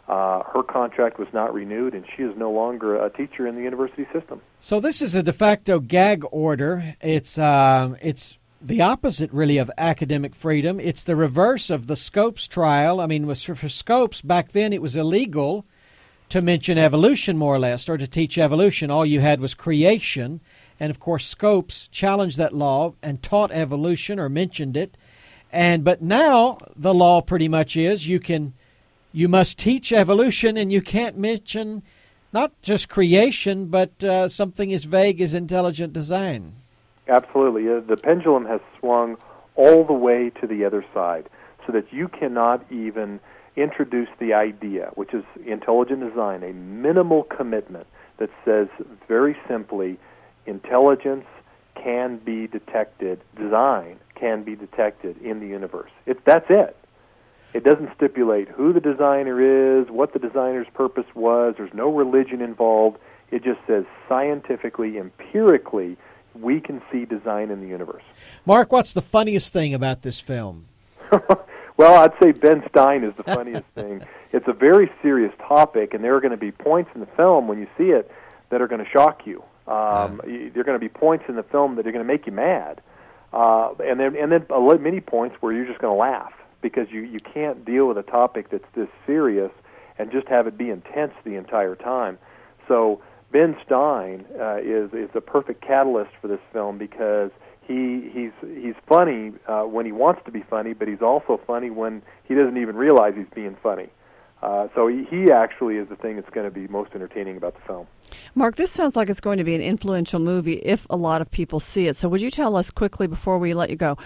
[0.09, 3.63] uh, her contract was not renewed, and she is no longer a teacher in the
[3.63, 4.41] university system.
[4.59, 6.95] So this is a de facto gag order.
[7.03, 10.81] It's uh, it's the opposite, really, of academic freedom.
[10.81, 13.01] It's the reverse of the Scopes trial.
[13.01, 15.67] I mean, for, for Scopes back then, it was illegal
[16.31, 18.91] to mention evolution, more or less, or to teach evolution.
[18.91, 20.41] All you had was creation,
[20.81, 24.97] and of course, Scopes challenged that law and taught evolution or mentioned it.
[25.53, 28.55] And but now the law pretty much is you can
[29.13, 31.83] you must teach evolution, and you can't mention
[32.33, 36.53] not just creation, but uh, something as vague as intelligent design.
[37.09, 37.69] Absolutely.
[37.69, 39.17] Uh, the pendulum has swung
[39.57, 41.29] all the way to the other side
[41.67, 43.19] so that you cannot even
[43.57, 47.87] introduce the idea, which is intelligent design, a minimal commitment
[48.19, 48.69] that says
[49.09, 49.99] very simply
[50.47, 51.25] intelligence
[51.83, 55.91] can be detected, design can be detected in the universe.
[56.07, 56.77] It, that's it.
[57.55, 61.55] It doesn't stipulate who the designer is, what the designer's purpose was.
[61.57, 62.98] There's no religion involved.
[63.31, 65.96] It just says scientifically, empirically,
[66.35, 68.02] we can see design in the universe.
[68.44, 70.67] Mark, what's the funniest thing about this film?
[71.77, 74.02] well, I'd say Ben Stein is the funniest thing.
[74.31, 77.48] It's a very serious topic, and there are going to be points in the film
[77.48, 78.11] when you see it
[78.50, 79.42] that are going to shock you.
[79.69, 80.48] Um, yeah.
[80.52, 82.33] There are going to be points in the film that are going to make you
[82.33, 82.81] mad,
[83.33, 84.46] uh, and then and then
[84.83, 88.02] many points where you're just going to laugh because you you can't deal with a
[88.02, 89.52] topic that's this serious
[89.98, 92.19] and just have it be intense the entire time.
[92.66, 97.31] So Ben Stein uh, is is a perfect catalyst for this film because
[97.66, 101.71] he he's he's funny uh, when he wants to be funny, but he's also funny
[101.71, 103.88] when he doesn't even realize he's being funny.
[104.42, 107.54] Uh, so he, he actually is the thing that's going to be most entertaining about
[107.54, 107.87] the film.
[108.35, 111.31] Mark, this sounds like it's going to be an influential movie if a lot of
[111.31, 111.96] people see it.
[111.96, 113.96] So, would you tell us quickly before we let you go,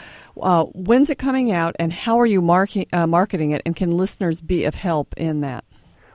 [0.40, 3.90] uh, when's it coming out, and how are you marketing uh, marketing it, and can
[3.90, 5.64] listeners be of help in that?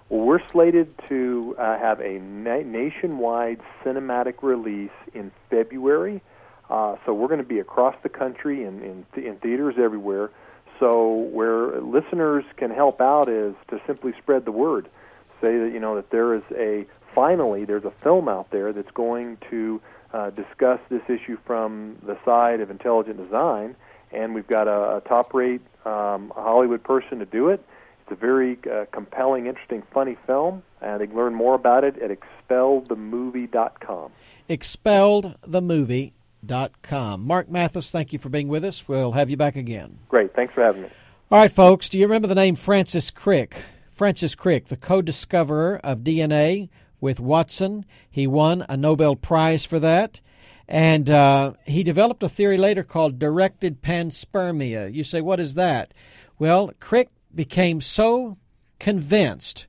[0.09, 6.21] Well, we're slated to uh, have a na- nationwide cinematic release in February.
[6.69, 10.29] Uh, so we're going to be across the country and in, th- in theaters everywhere.
[10.79, 14.89] So where listeners can help out is to simply spread the word.
[15.41, 16.85] Say that you know that there is a
[17.18, 19.82] finally there's a film out there that's going to
[20.13, 23.76] uh, discuss this issue from the side of intelligent design,
[24.11, 27.65] and we've got a, a top-rate um, Hollywood person to do it
[28.07, 31.97] it's a very uh, compelling, interesting, funny film, and they can learn more about it
[31.97, 34.11] at expelledthemovie.com.
[34.49, 37.28] Expelledthemovie.com.
[37.28, 38.88] Mark Mathis, thank you for being with us.
[38.88, 39.99] We'll have you back again.
[40.07, 40.34] Great.
[40.34, 40.89] Thanks for having me.
[41.30, 43.57] All right, folks, do you remember the name Francis Crick?
[43.91, 47.85] Francis Crick, the co discoverer of DNA with Watson.
[48.09, 50.21] He won a Nobel Prize for that.
[50.67, 54.93] And uh, he developed a theory later called directed panspermia.
[54.93, 55.93] You say, what is that?
[56.37, 58.37] Well, Crick became so
[58.79, 59.67] convinced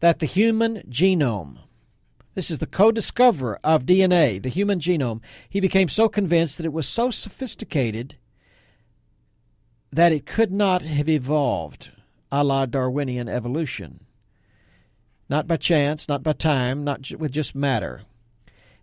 [0.00, 1.58] that the human genome,
[2.34, 6.66] this is the co discoverer of DNA, the human genome, he became so convinced that
[6.66, 8.16] it was so sophisticated
[9.90, 11.90] that it could not have evolved
[12.30, 14.03] a la Darwinian evolution.
[15.28, 18.02] Not by chance, not by time, not with just matter.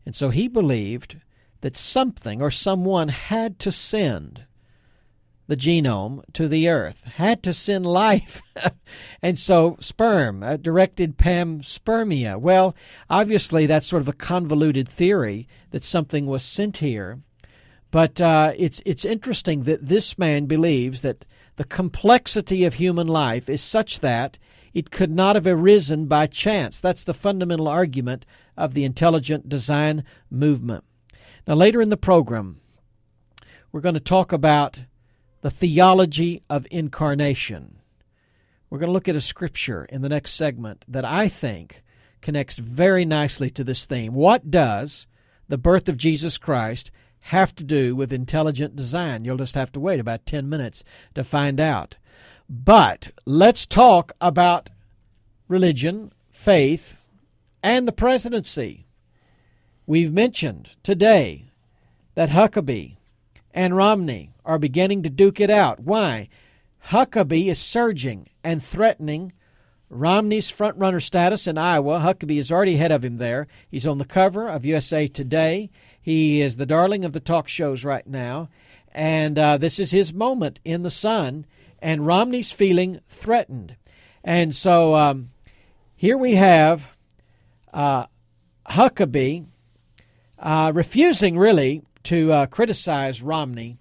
[0.06, 1.18] And so he believed
[1.62, 4.46] that something or someone had to send
[5.48, 8.42] the genome to the earth, had to send life.
[9.22, 12.40] and so sperm, uh, directed panspermia.
[12.40, 12.76] Well,
[13.10, 17.20] obviously that's sort of a convoluted theory that something was sent here.
[17.92, 21.26] But uh, it's it's interesting that this man believes that
[21.58, 24.38] the complexity of human life is such that
[24.74, 26.80] it could not have arisen by chance.
[26.80, 28.26] That's the fundamental argument
[28.58, 30.84] of the intelligent design movement.
[31.48, 32.60] Now, later in the program,
[33.72, 34.80] we're going to talk about
[35.42, 37.80] the theology of incarnation.
[38.70, 41.84] We're going to look at a scripture in the next segment that I think
[42.22, 44.14] connects very nicely to this theme.
[44.14, 45.08] What does
[45.48, 46.92] the birth of Jesus Christ
[47.26, 49.26] have to do with intelligent design?
[49.26, 50.84] You'll just have to wait about 10 minutes
[51.16, 51.98] to find out.
[52.54, 54.70] But let's talk about
[55.48, 56.98] religion, faith,
[57.64, 58.88] and the presidency.
[59.86, 61.46] We've mentioned today
[62.16, 62.98] that Huckabee
[63.54, 65.80] and Romney are beginning to duke it out.
[65.80, 66.28] Why?
[66.88, 69.32] Huckabee is surging and threatening
[69.90, 72.00] Romney's frontrunner status in Iowa.
[72.00, 73.48] Huckabee is already ahead of him there.
[73.70, 75.70] He's on the cover of USA Today.
[76.02, 78.50] He is the darling of the talk shows right now.
[78.94, 81.46] And uh, this is his moment in the sun.
[81.82, 83.76] And Romney's feeling threatened.
[84.24, 85.30] And so um,
[85.96, 86.88] here we have
[87.74, 88.06] uh,
[88.68, 89.46] Huckabee
[90.40, 93.78] uh, refusing, really, to uh, criticize Romney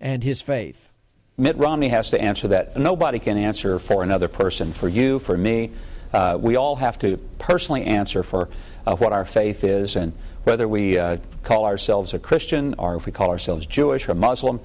[0.00, 0.90] and his faith?
[1.36, 2.76] Mitt Romney has to answer that.
[2.76, 4.72] Nobody can answer for another person.
[4.72, 5.72] For you, for me,
[6.12, 8.48] uh, we all have to personally answer for
[8.86, 10.12] uh, what our faith is and
[10.44, 14.60] whether we uh, call ourselves a Christian or if we call ourselves Jewish or Muslim.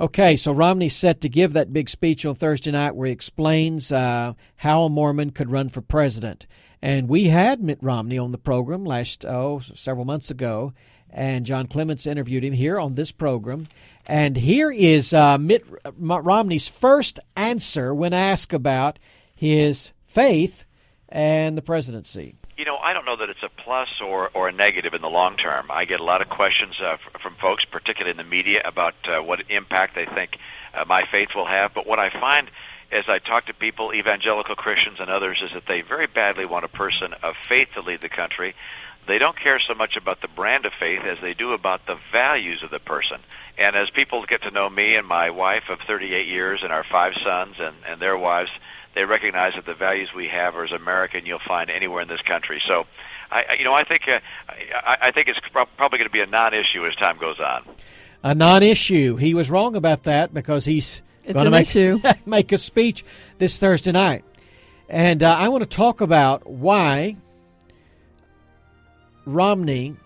[0.00, 3.92] Okay, so Romney's set to give that big speech on Thursday night where he explains
[3.92, 6.48] uh, how a Mormon could run for president.
[6.82, 10.72] And we had Mitt Romney on the program last, oh, several months ago,
[11.10, 13.68] and John Clements interviewed him here on this program.
[14.08, 15.64] And here is uh, Mitt
[15.96, 18.98] Romney's first answer when asked about
[19.32, 20.64] his faith
[21.08, 22.34] and the presidency.
[22.56, 25.10] You know, I don't know that it's a plus or, or a negative in the
[25.10, 25.66] long term.
[25.70, 29.20] I get a lot of questions uh, from folks, particularly in the media, about uh,
[29.20, 30.38] what impact they think
[30.72, 31.74] uh, my faith will have.
[31.74, 32.48] But what I find
[32.92, 36.64] as I talk to people, evangelical Christians and others, is that they very badly want
[36.64, 38.54] a person of faith to lead the country
[39.06, 41.98] they don't care so much about the brand of faith as they do about the
[42.12, 43.20] values of the person.
[43.58, 46.84] And as people get to know me and my wife of 38 years and our
[46.84, 48.50] five sons and, and their wives,
[48.94, 52.22] they recognize that the values we have are as American you'll find anywhere in this
[52.22, 52.62] country.
[52.64, 52.86] So
[53.30, 56.26] I, you know, I think uh, I, I think it's probably going to be a
[56.26, 57.64] non-issue as time goes on.
[58.22, 59.16] A non-issue.
[59.16, 62.00] He was wrong about that because he's going to make issue.
[62.26, 63.04] make a speech
[63.38, 64.24] this Thursday night,
[64.88, 67.16] and uh, I want to talk about why
[69.26, 69.96] Romney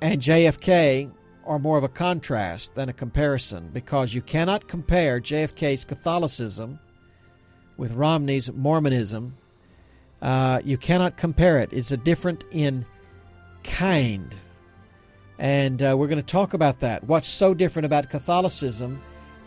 [0.00, 1.10] and JFK
[1.46, 6.78] are more of a contrast than a comparison because you cannot compare JFK's Catholicism
[7.78, 9.34] with Romney's Mormonism.
[10.20, 11.72] Uh, you cannot compare it.
[11.72, 12.84] It's a different in
[13.64, 14.34] kind.
[15.38, 17.04] And uh, we're going to talk about that.
[17.04, 19.00] What's so different about Catholicism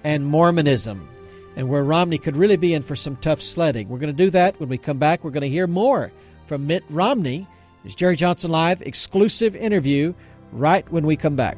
[0.04, 1.08] and Mormonism,
[1.56, 3.90] and where Romney could really be in for some tough sledding.
[3.90, 5.24] We're going to do that when we come back.
[5.24, 6.12] We're going to hear more
[6.48, 7.46] from Mitt Romney.
[7.84, 10.14] It's Jerry Johnson Live exclusive interview
[10.54, 11.58] right when we come back.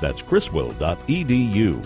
[0.00, 1.84] That's criswell.edu.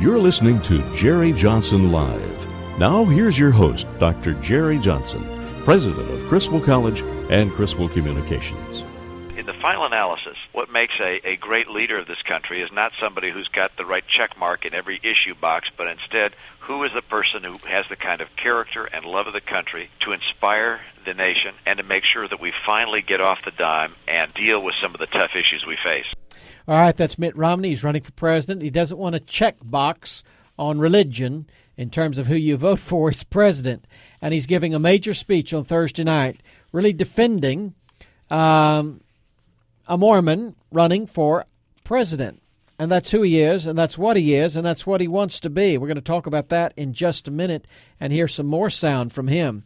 [0.00, 2.78] You're listening to Jerry Johnson Live.
[2.78, 4.34] Now, here's your host, Dr.
[4.34, 5.24] Jerry Johnson,
[5.64, 7.00] president of Criswell College
[7.30, 8.84] and Criswell Communications
[9.38, 12.92] in the final analysis, what makes a, a great leader of this country is not
[12.98, 16.34] somebody who's got the right check mark in every issue box, but instead
[16.68, 19.88] who is the person who has the kind of character and love of the country
[20.00, 23.94] to inspire the nation and to make sure that we finally get off the dime
[24.06, 26.04] and deal with some of the tough issues we face.
[26.68, 27.70] All right, that's Mitt Romney.
[27.70, 28.60] He's running for president.
[28.60, 30.22] He doesn't want a check box
[30.58, 31.48] on religion
[31.78, 33.86] in terms of who you vote for as president.
[34.20, 37.74] And he's giving a major speech on Thursday night, really defending
[38.30, 39.00] um,
[39.86, 41.46] a Mormon running for
[41.82, 42.42] president.
[42.78, 45.40] And that's who he is, and that's what he is, and that's what he wants
[45.40, 45.76] to be.
[45.76, 47.66] We're going to talk about that in just a minute
[47.98, 49.64] and hear some more sound from him.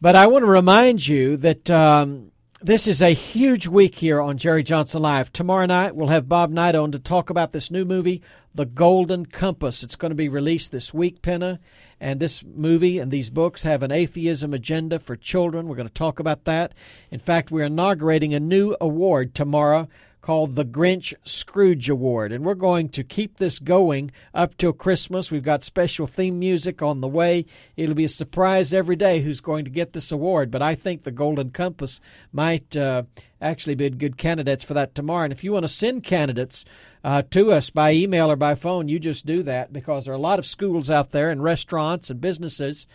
[0.00, 4.38] But I want to remind you that um, this is a huge week here on
[4.38, 5.32] Jerry Johnson Live.
[5.32, 8.22] Tomorrow night, we'll have Bob Knight on to talk about this new movie,
[8.54, 9.82] The Golden Compass.
[9.82, 11.60] It's going to be released this week, Penna.
[12.00, 15.68] And this movie and these books have an atheism agenda for children.
[15.68, 16.72] We're going to talk about that.
[17.10, 19.88] In fact, we're inaugurating a new award tomorrow
[20.22, 22.32] called the Grinch Scrooge Award.
[22.32, 25.30] And we're going to keep this going up till Christmas.
[25.30, 27.44] We've got special theme music on the way.
[27.76, 30.50] It'll be a surprise every day who's going to get this award.
[30.50, 32.00] But I think the Golden Compass
[32.32, 33.02] might uh,
[33.40, 35.24] actually be good candidates for that tomorrow.
[35.24, 36.64] And if you want to send candidates,
[37.04, 40.16] uh, to us by email or by phone, you just do that because there are
[40.16, 42.86] a lot of schools out there and restaurants and businesses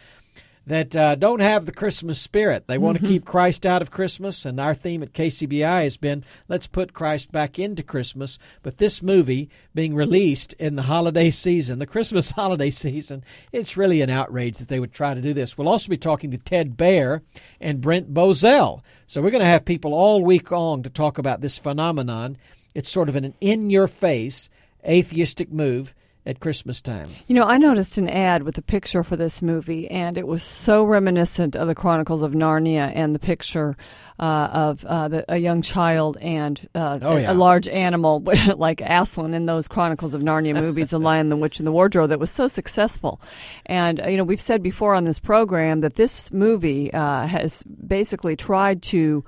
[0.68, 2.68] that uh, don't have the Christmas spirit.
[2.68, 2.84] They mm-hmm.
[2.84, 6.68] want to keep Christ out of Christmas, and our theme at KCBI has been let's
[6.68, 8.38] put Christ back into Christmas.
[8.62, 14.02] But this movie being released in the holiday season, the Christmas holiday season, it's really
[14.02, 15.58] an outrage that they would try to do this.
[15.58, 17.22] We'll also be talking to Ted Baehr
[17.60, 18.84] and Brent Bozell.
[19.08, 22.38] So we're going to have people all week long to talk about this phenomenon
[22.78, 24.52] it's sort of an in your face
[24.88, 25.96] atheistic move
[26.28, 27.06] at Christmas time.
[27.28, 30.44] You know, I noticed an ad with a picture for this movie, and it was
[30.44, 33.78] so reminiscent of the Chronicles of Narnia and the picture
[34.20, 37.30] uh, of uh, the, a young child and uh, oh, yeah.
[37.30, 38.20] a, a, large animal,
[38.58, 42.10] like Aslan in those Chronicles of Narnia movies, The Lion, the Witch, and the Wardrobe,
[42.10, 43.22] that was so successful.
[43.66, 48.36] And, you know, we've said before on this program that this movie uh, has basically
[48.36, 49.24] tried to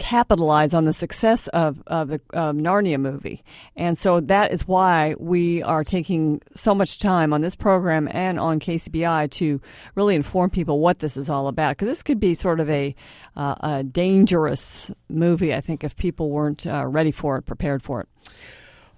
[0.00, 3.44] capitalize on the success of, of the um, Narnia movie.
[3.76, 8.40] And so that is why we are taking so much time on this program and
[8.40, 9.60] on KCBI to
[9.94, 11.76] really inform people what this is all about.
[11.76, 12.96] Because this could be sort of a,
[13.36, 18.00] uh, a dangerous movie, I think, if people weren't uh, ready for it, prepared for
[18.00, 18.08] it.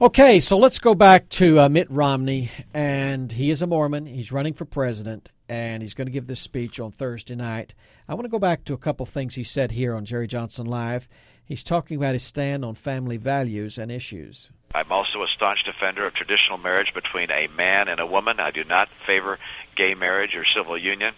[0.03, 4.05] Okay, so let's go back to uh, Mitt Romney, and he is a Mormon.
[4.07, 7.73] He's running for president, and he's going to give this speech on Thursday night.
[8.09, 10.67] I want to go back to a couple things he said here on Jerry Johnson
[10.67, 11.09] Live.
[11.45, 14.49] He's talking about his stand on family values and issues.
[14.75, 18.41] I'm also a staunch defender of traditional marriage between a man and a woman.
[18.41, 19.39] I do not favor
[19.77, 21.15] gay marriage or civil union.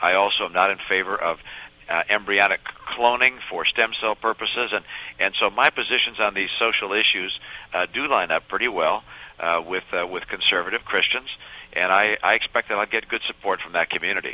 [0.00, 1.38] I also am not in favor of
[1.92, 4.84] uh, embryonic cloning for stem cell purposes, and
[5.20, 7.38] and so my positions on these social issues
[7.74, 9.04] uh, do line up pretty well
[9.38, 11.28] uh, with uh, with conservative Christians,
[11.74, 14.32] and I, I expect that I'll get good support from that community.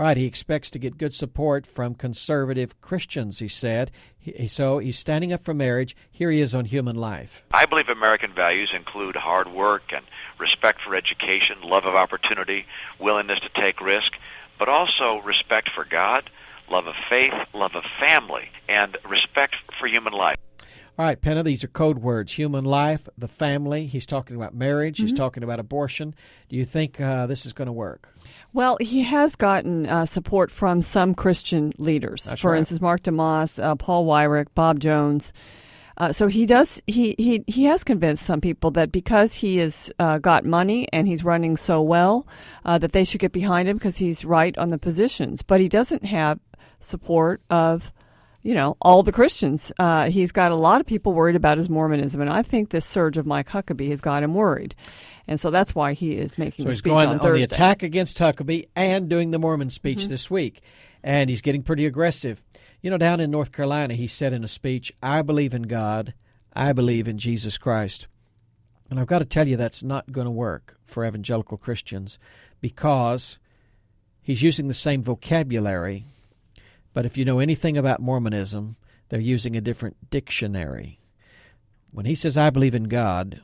[0.00, 3.90] All right, he expects to get good support from conservative Christians, he said.
[4.18, 5.94] He, so he's standing up for marriage.
[6.10, 7.44] Here he is on human life.
[7.52, 10.04] I believe American values include hard work and
[10.38, 12.64] respect for education, love of opportunity,
[12.98, 14.16] willingness to take risk,
[14.58, 16.30] but also respect for God,
[16.70, 20.36] love of faith, love of family, and respect for human life.
[20.98, 23.86] All right, Penna, these are code words human life, the family.
[23.86, 25.06] He's talking about marriage, Mm-hmm.
[25.06, 26.14] he's talking about abortion.
[26.50, 28.14] Do you think uh, this is going to work?
[28.52, 32.24] Well, he has gotten uh, support from some Christian leaders.
[32.24, 32.58] That's For right.
[32.58, 35.32] instance, Mark DeMoss, uh, Paul Weyrich, Bob Jones.
[35.96, 36.80] Uh, so he does.
[36.86, 41.06] He, he he has convinced some people that because he has uh, got money and
[41.06, 42.26] he's running so well,
[42.64, 45.42] uh, that they should get behind him because he's right on the positions.
[45.42, 46.38] But he doesn't have
[46.80, 47.92] support of,
[48.42, 49.70] you know, all the Christians.
[49.78, 52.86] Uh, he's got a lot of people worried about his Mormonism, and I think this
[52.86, 54.74] surge of Mike Huckabee has got him worried,
[55.28, 57.46] and so that's why he is making So the he's speech going on on, Thursday.
[57.46, 60.08] the attack against Huckabee and doing the Mormon speech Mhm.
[60.08, 60.60] this week.
[61.02, 62.42] And he's getting pretty aggressive.
[62.82, 66.12] You know, down in North Carolina, he said in a speech, I believe in God.
[66.54, 68.06] I believe in Jesus Christ.
[68.90, 72.18] And I've got to tell you, that's not going to work for evangelical Christians
[72.60, 73.38] because
[74.20, 76.04] he's using the same vocabulary.
[76.92, 78.76] But if you know anything about Mormonism,
[79.08, 80.98] they're using a different dictionary.
[81.92, 83.42] When he says, I believe in God,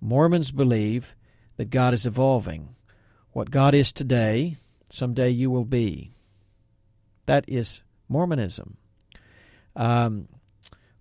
[0.00, 1.14] Mormons believe
[1.56, 2.74] that God is evolving.
[3.32, 4.56] What God is today,
[4.90, 6.12] someday you will be.
[7.26, 8.76] That is Mormonism.
[9.76, 10.28] Um,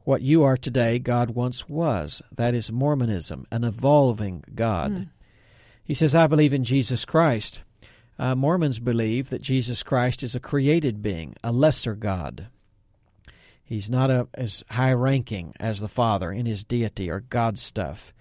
[0.03, 2.21] what you are today, God once was.
[2.35, 4.91] That is Mormonism, an evolving God.
[4.91, 5.03] Hmm.
[5.83, 7.61] He says, I believe in Jesus Christ.
[8.19, 12.47] Uh, Mormons believe that Jesus Christ is a created being, a lesser God.
[13.63, 18.13] He's not a, as high ranking as the Father in his deity or God stuff.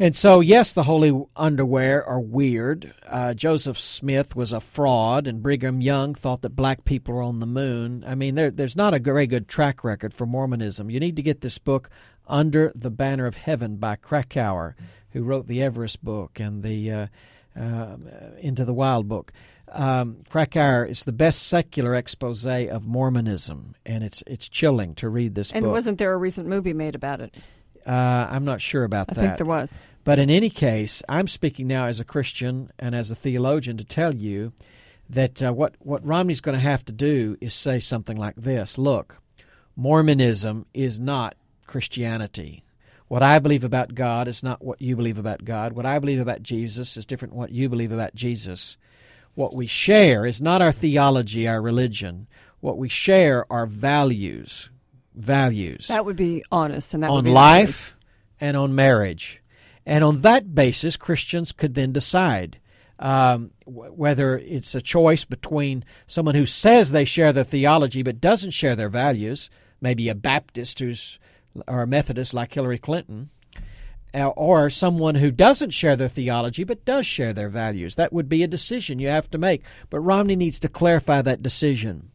[0.00, 2.94] And so, yes, the holy underwear are weird.
[3.04, 7.40] Uh, Joseph Smith was a fraud, and Brigham Young thought that black people were on
[7.40, 8.04] the moon.
[8.06, 10.88] I mean, there, there's not a very good track record for Mormonism.
[10.88, 11.90] You need to get this book,
[12.28, 14.76] Under the Banner of Heaven, by Krakauer,
[15.10, 17.06] who wrote the Everest book and the uh,
[17.58, 17.96] uh,
[18.38, 19.32] Into the Wild book.
[19.70, 25.34] Um, Krakauer is the best secular expose of Mormonism, and it's it's chilling to read
[25.34, 25.72] this and book.
[25.72, 27.36] wasn't there a recent movie made about it?
[27.86, 29.20] Uh, I'm not sure about I that.
[29.20, 29.74] I think there was.
[30.04, 33.84] But in any case, I'm speaking now as a Christian and as a theologian to
[33.84, 34.52] tell you
[35.10, 38.78] that uh, what, what Romney's going to have to do is say something like this
[38.78, 39.20] Look,
[39.76, 41.34] Mormonism is not
[41.66, 42.64] Christianity.
[43.08, 45.72] What I believe about God is not what you believe about God.
[45.72, 48.76] What I believe about Jesus is different what you believe about Jesus.
[49.34, 52.26] What we share is not our theology, our religion.
[52.60, 54.68] What we share are values.
[55.14, 57.96] Values That would be honest, and that would on life
[58.40, 59.42] and on marriage.
[59.84, 62.60] And on that basis, Christians could then decide
[62.98, 68.20] um, w- whether it's a choice between someone who says they share their theology but
[68.20, 69.50] doesn't share their values,
[69.80, 71.18] maybe a Baptist who's
[71.66, 73.30] or a Methodist like Hillary Clinton,
[74.14, 77.94] or someone who doesn't share their theology but does share their values.
[77.96, 79.62] That would be a decision you have to make.
[79.90, 82.10] But Romney needs to clarify that decision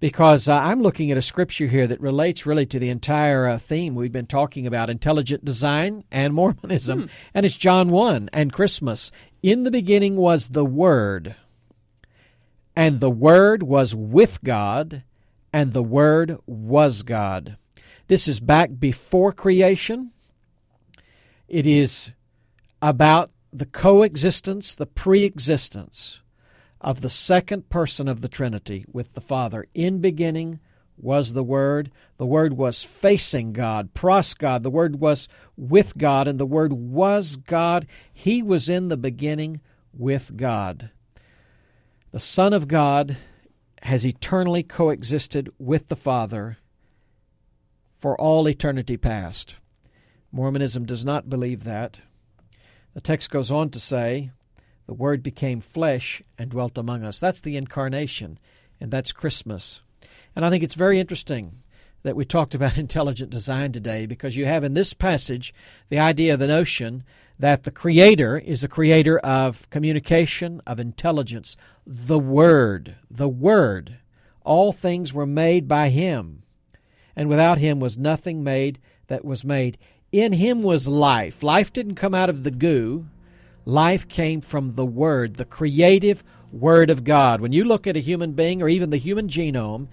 [0.00, 3.58] because uh, I'm looking at a scripture here that relates really to the entire uh,
[3.58, 9.10] theme we've been talking about intelligent design and Mormonism, and it's John 1 and Christmas.
[9.42, 11.34] In the beginning was the Word,
[12.76, 15.02] and the Word was with God,
[15.52, 17.56] and the Word was God.
[18.08, 20.12] This is back before creation.
[21.46, 22.12] It is
[22.80, 26.20] about the coexistence, the pre-existence
[26.80, 29.66] of the second person of the Trinity with the Father.
[29.74, 30.58] In beginning
[30.96, 31.90] was the Word.
[32.16, 34.62] The Word was facing God, pros God.
[34.62, 37.86] The Word was with God, and the Word was God.
[38.10, 39.60] He was in the beginning
[39.92, 40.88] with God.
[42.12, 43.18] The Son of God
[43.82, 46.56] has eternally coexisted with the Father
[47.98, 49.56] for all eternity past.
[50.30, 52.00] Mormonism does not believe that.
[52.94, 54.30] The text goes on to say,
[54.86, 57.20] the Word became flesh and dwelt among us.
[57.20, 58.38] That's the incarnation,
[58.80, 59.82] and that's Christmas.
[60.34, 61.56] And I think it's very interesting
[62.02, 65.52] that we talked about intelligent design today because you have in this passage
[65.90, 67.04] the idea, the notion
[67.38, 71.56] that the Creator is a creator of communication, of intelligence.
[71.86, 73.98] The Word, the Word.
[74.42, 76.42] All things were made by Him,
[77.18, 79.76] and without Him was nothing made that was made.
[80.12, 81.42] In Him was life.
[81.42, 83.08] Life didn't come out of the goo.
[83.64, 87.40] Life came from the Word, the creative Word of God.
[87.40, 89.88] When you look at a human being or even the human genome,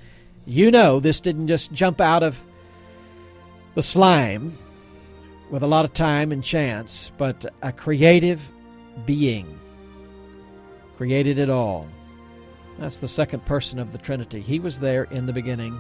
[0.46, 2.40] you know this didn't just jump out of
[3.74, 4.56] the slime
[5.50, 8.48] with a lot of time and chance, but a creative
[9.08, 9.60] being
[10.96, 11.88] created it all.
[12.78, 14.42] That's the second person of the Trinity.
[14.42, 15.80] He was there in the beginning,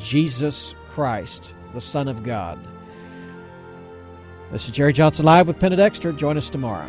[0.00, 2.58] Jesus Christ, the Son of God.
[4.50, 6.10] This is Jerry Johnson Live with Extra.
[6.10, 6.88] Join us tomorrow.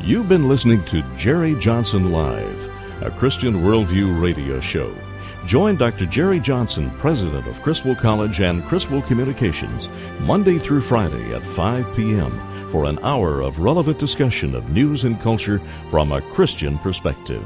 [0.00, 4.94] You've been listening to Jerry Johnson Live, a Christian Worldview radio show.
[5.44, 6.06] Join Dr.
[6.06, 9.88] Jerry Johnson, president of Criswell College and Criswell Communications,
[10.20, 12.30] Monday through Friday at 5 p.m.
[12.70, 17.44] for an hour of relevant discussion of news and culture from a Christian perspective.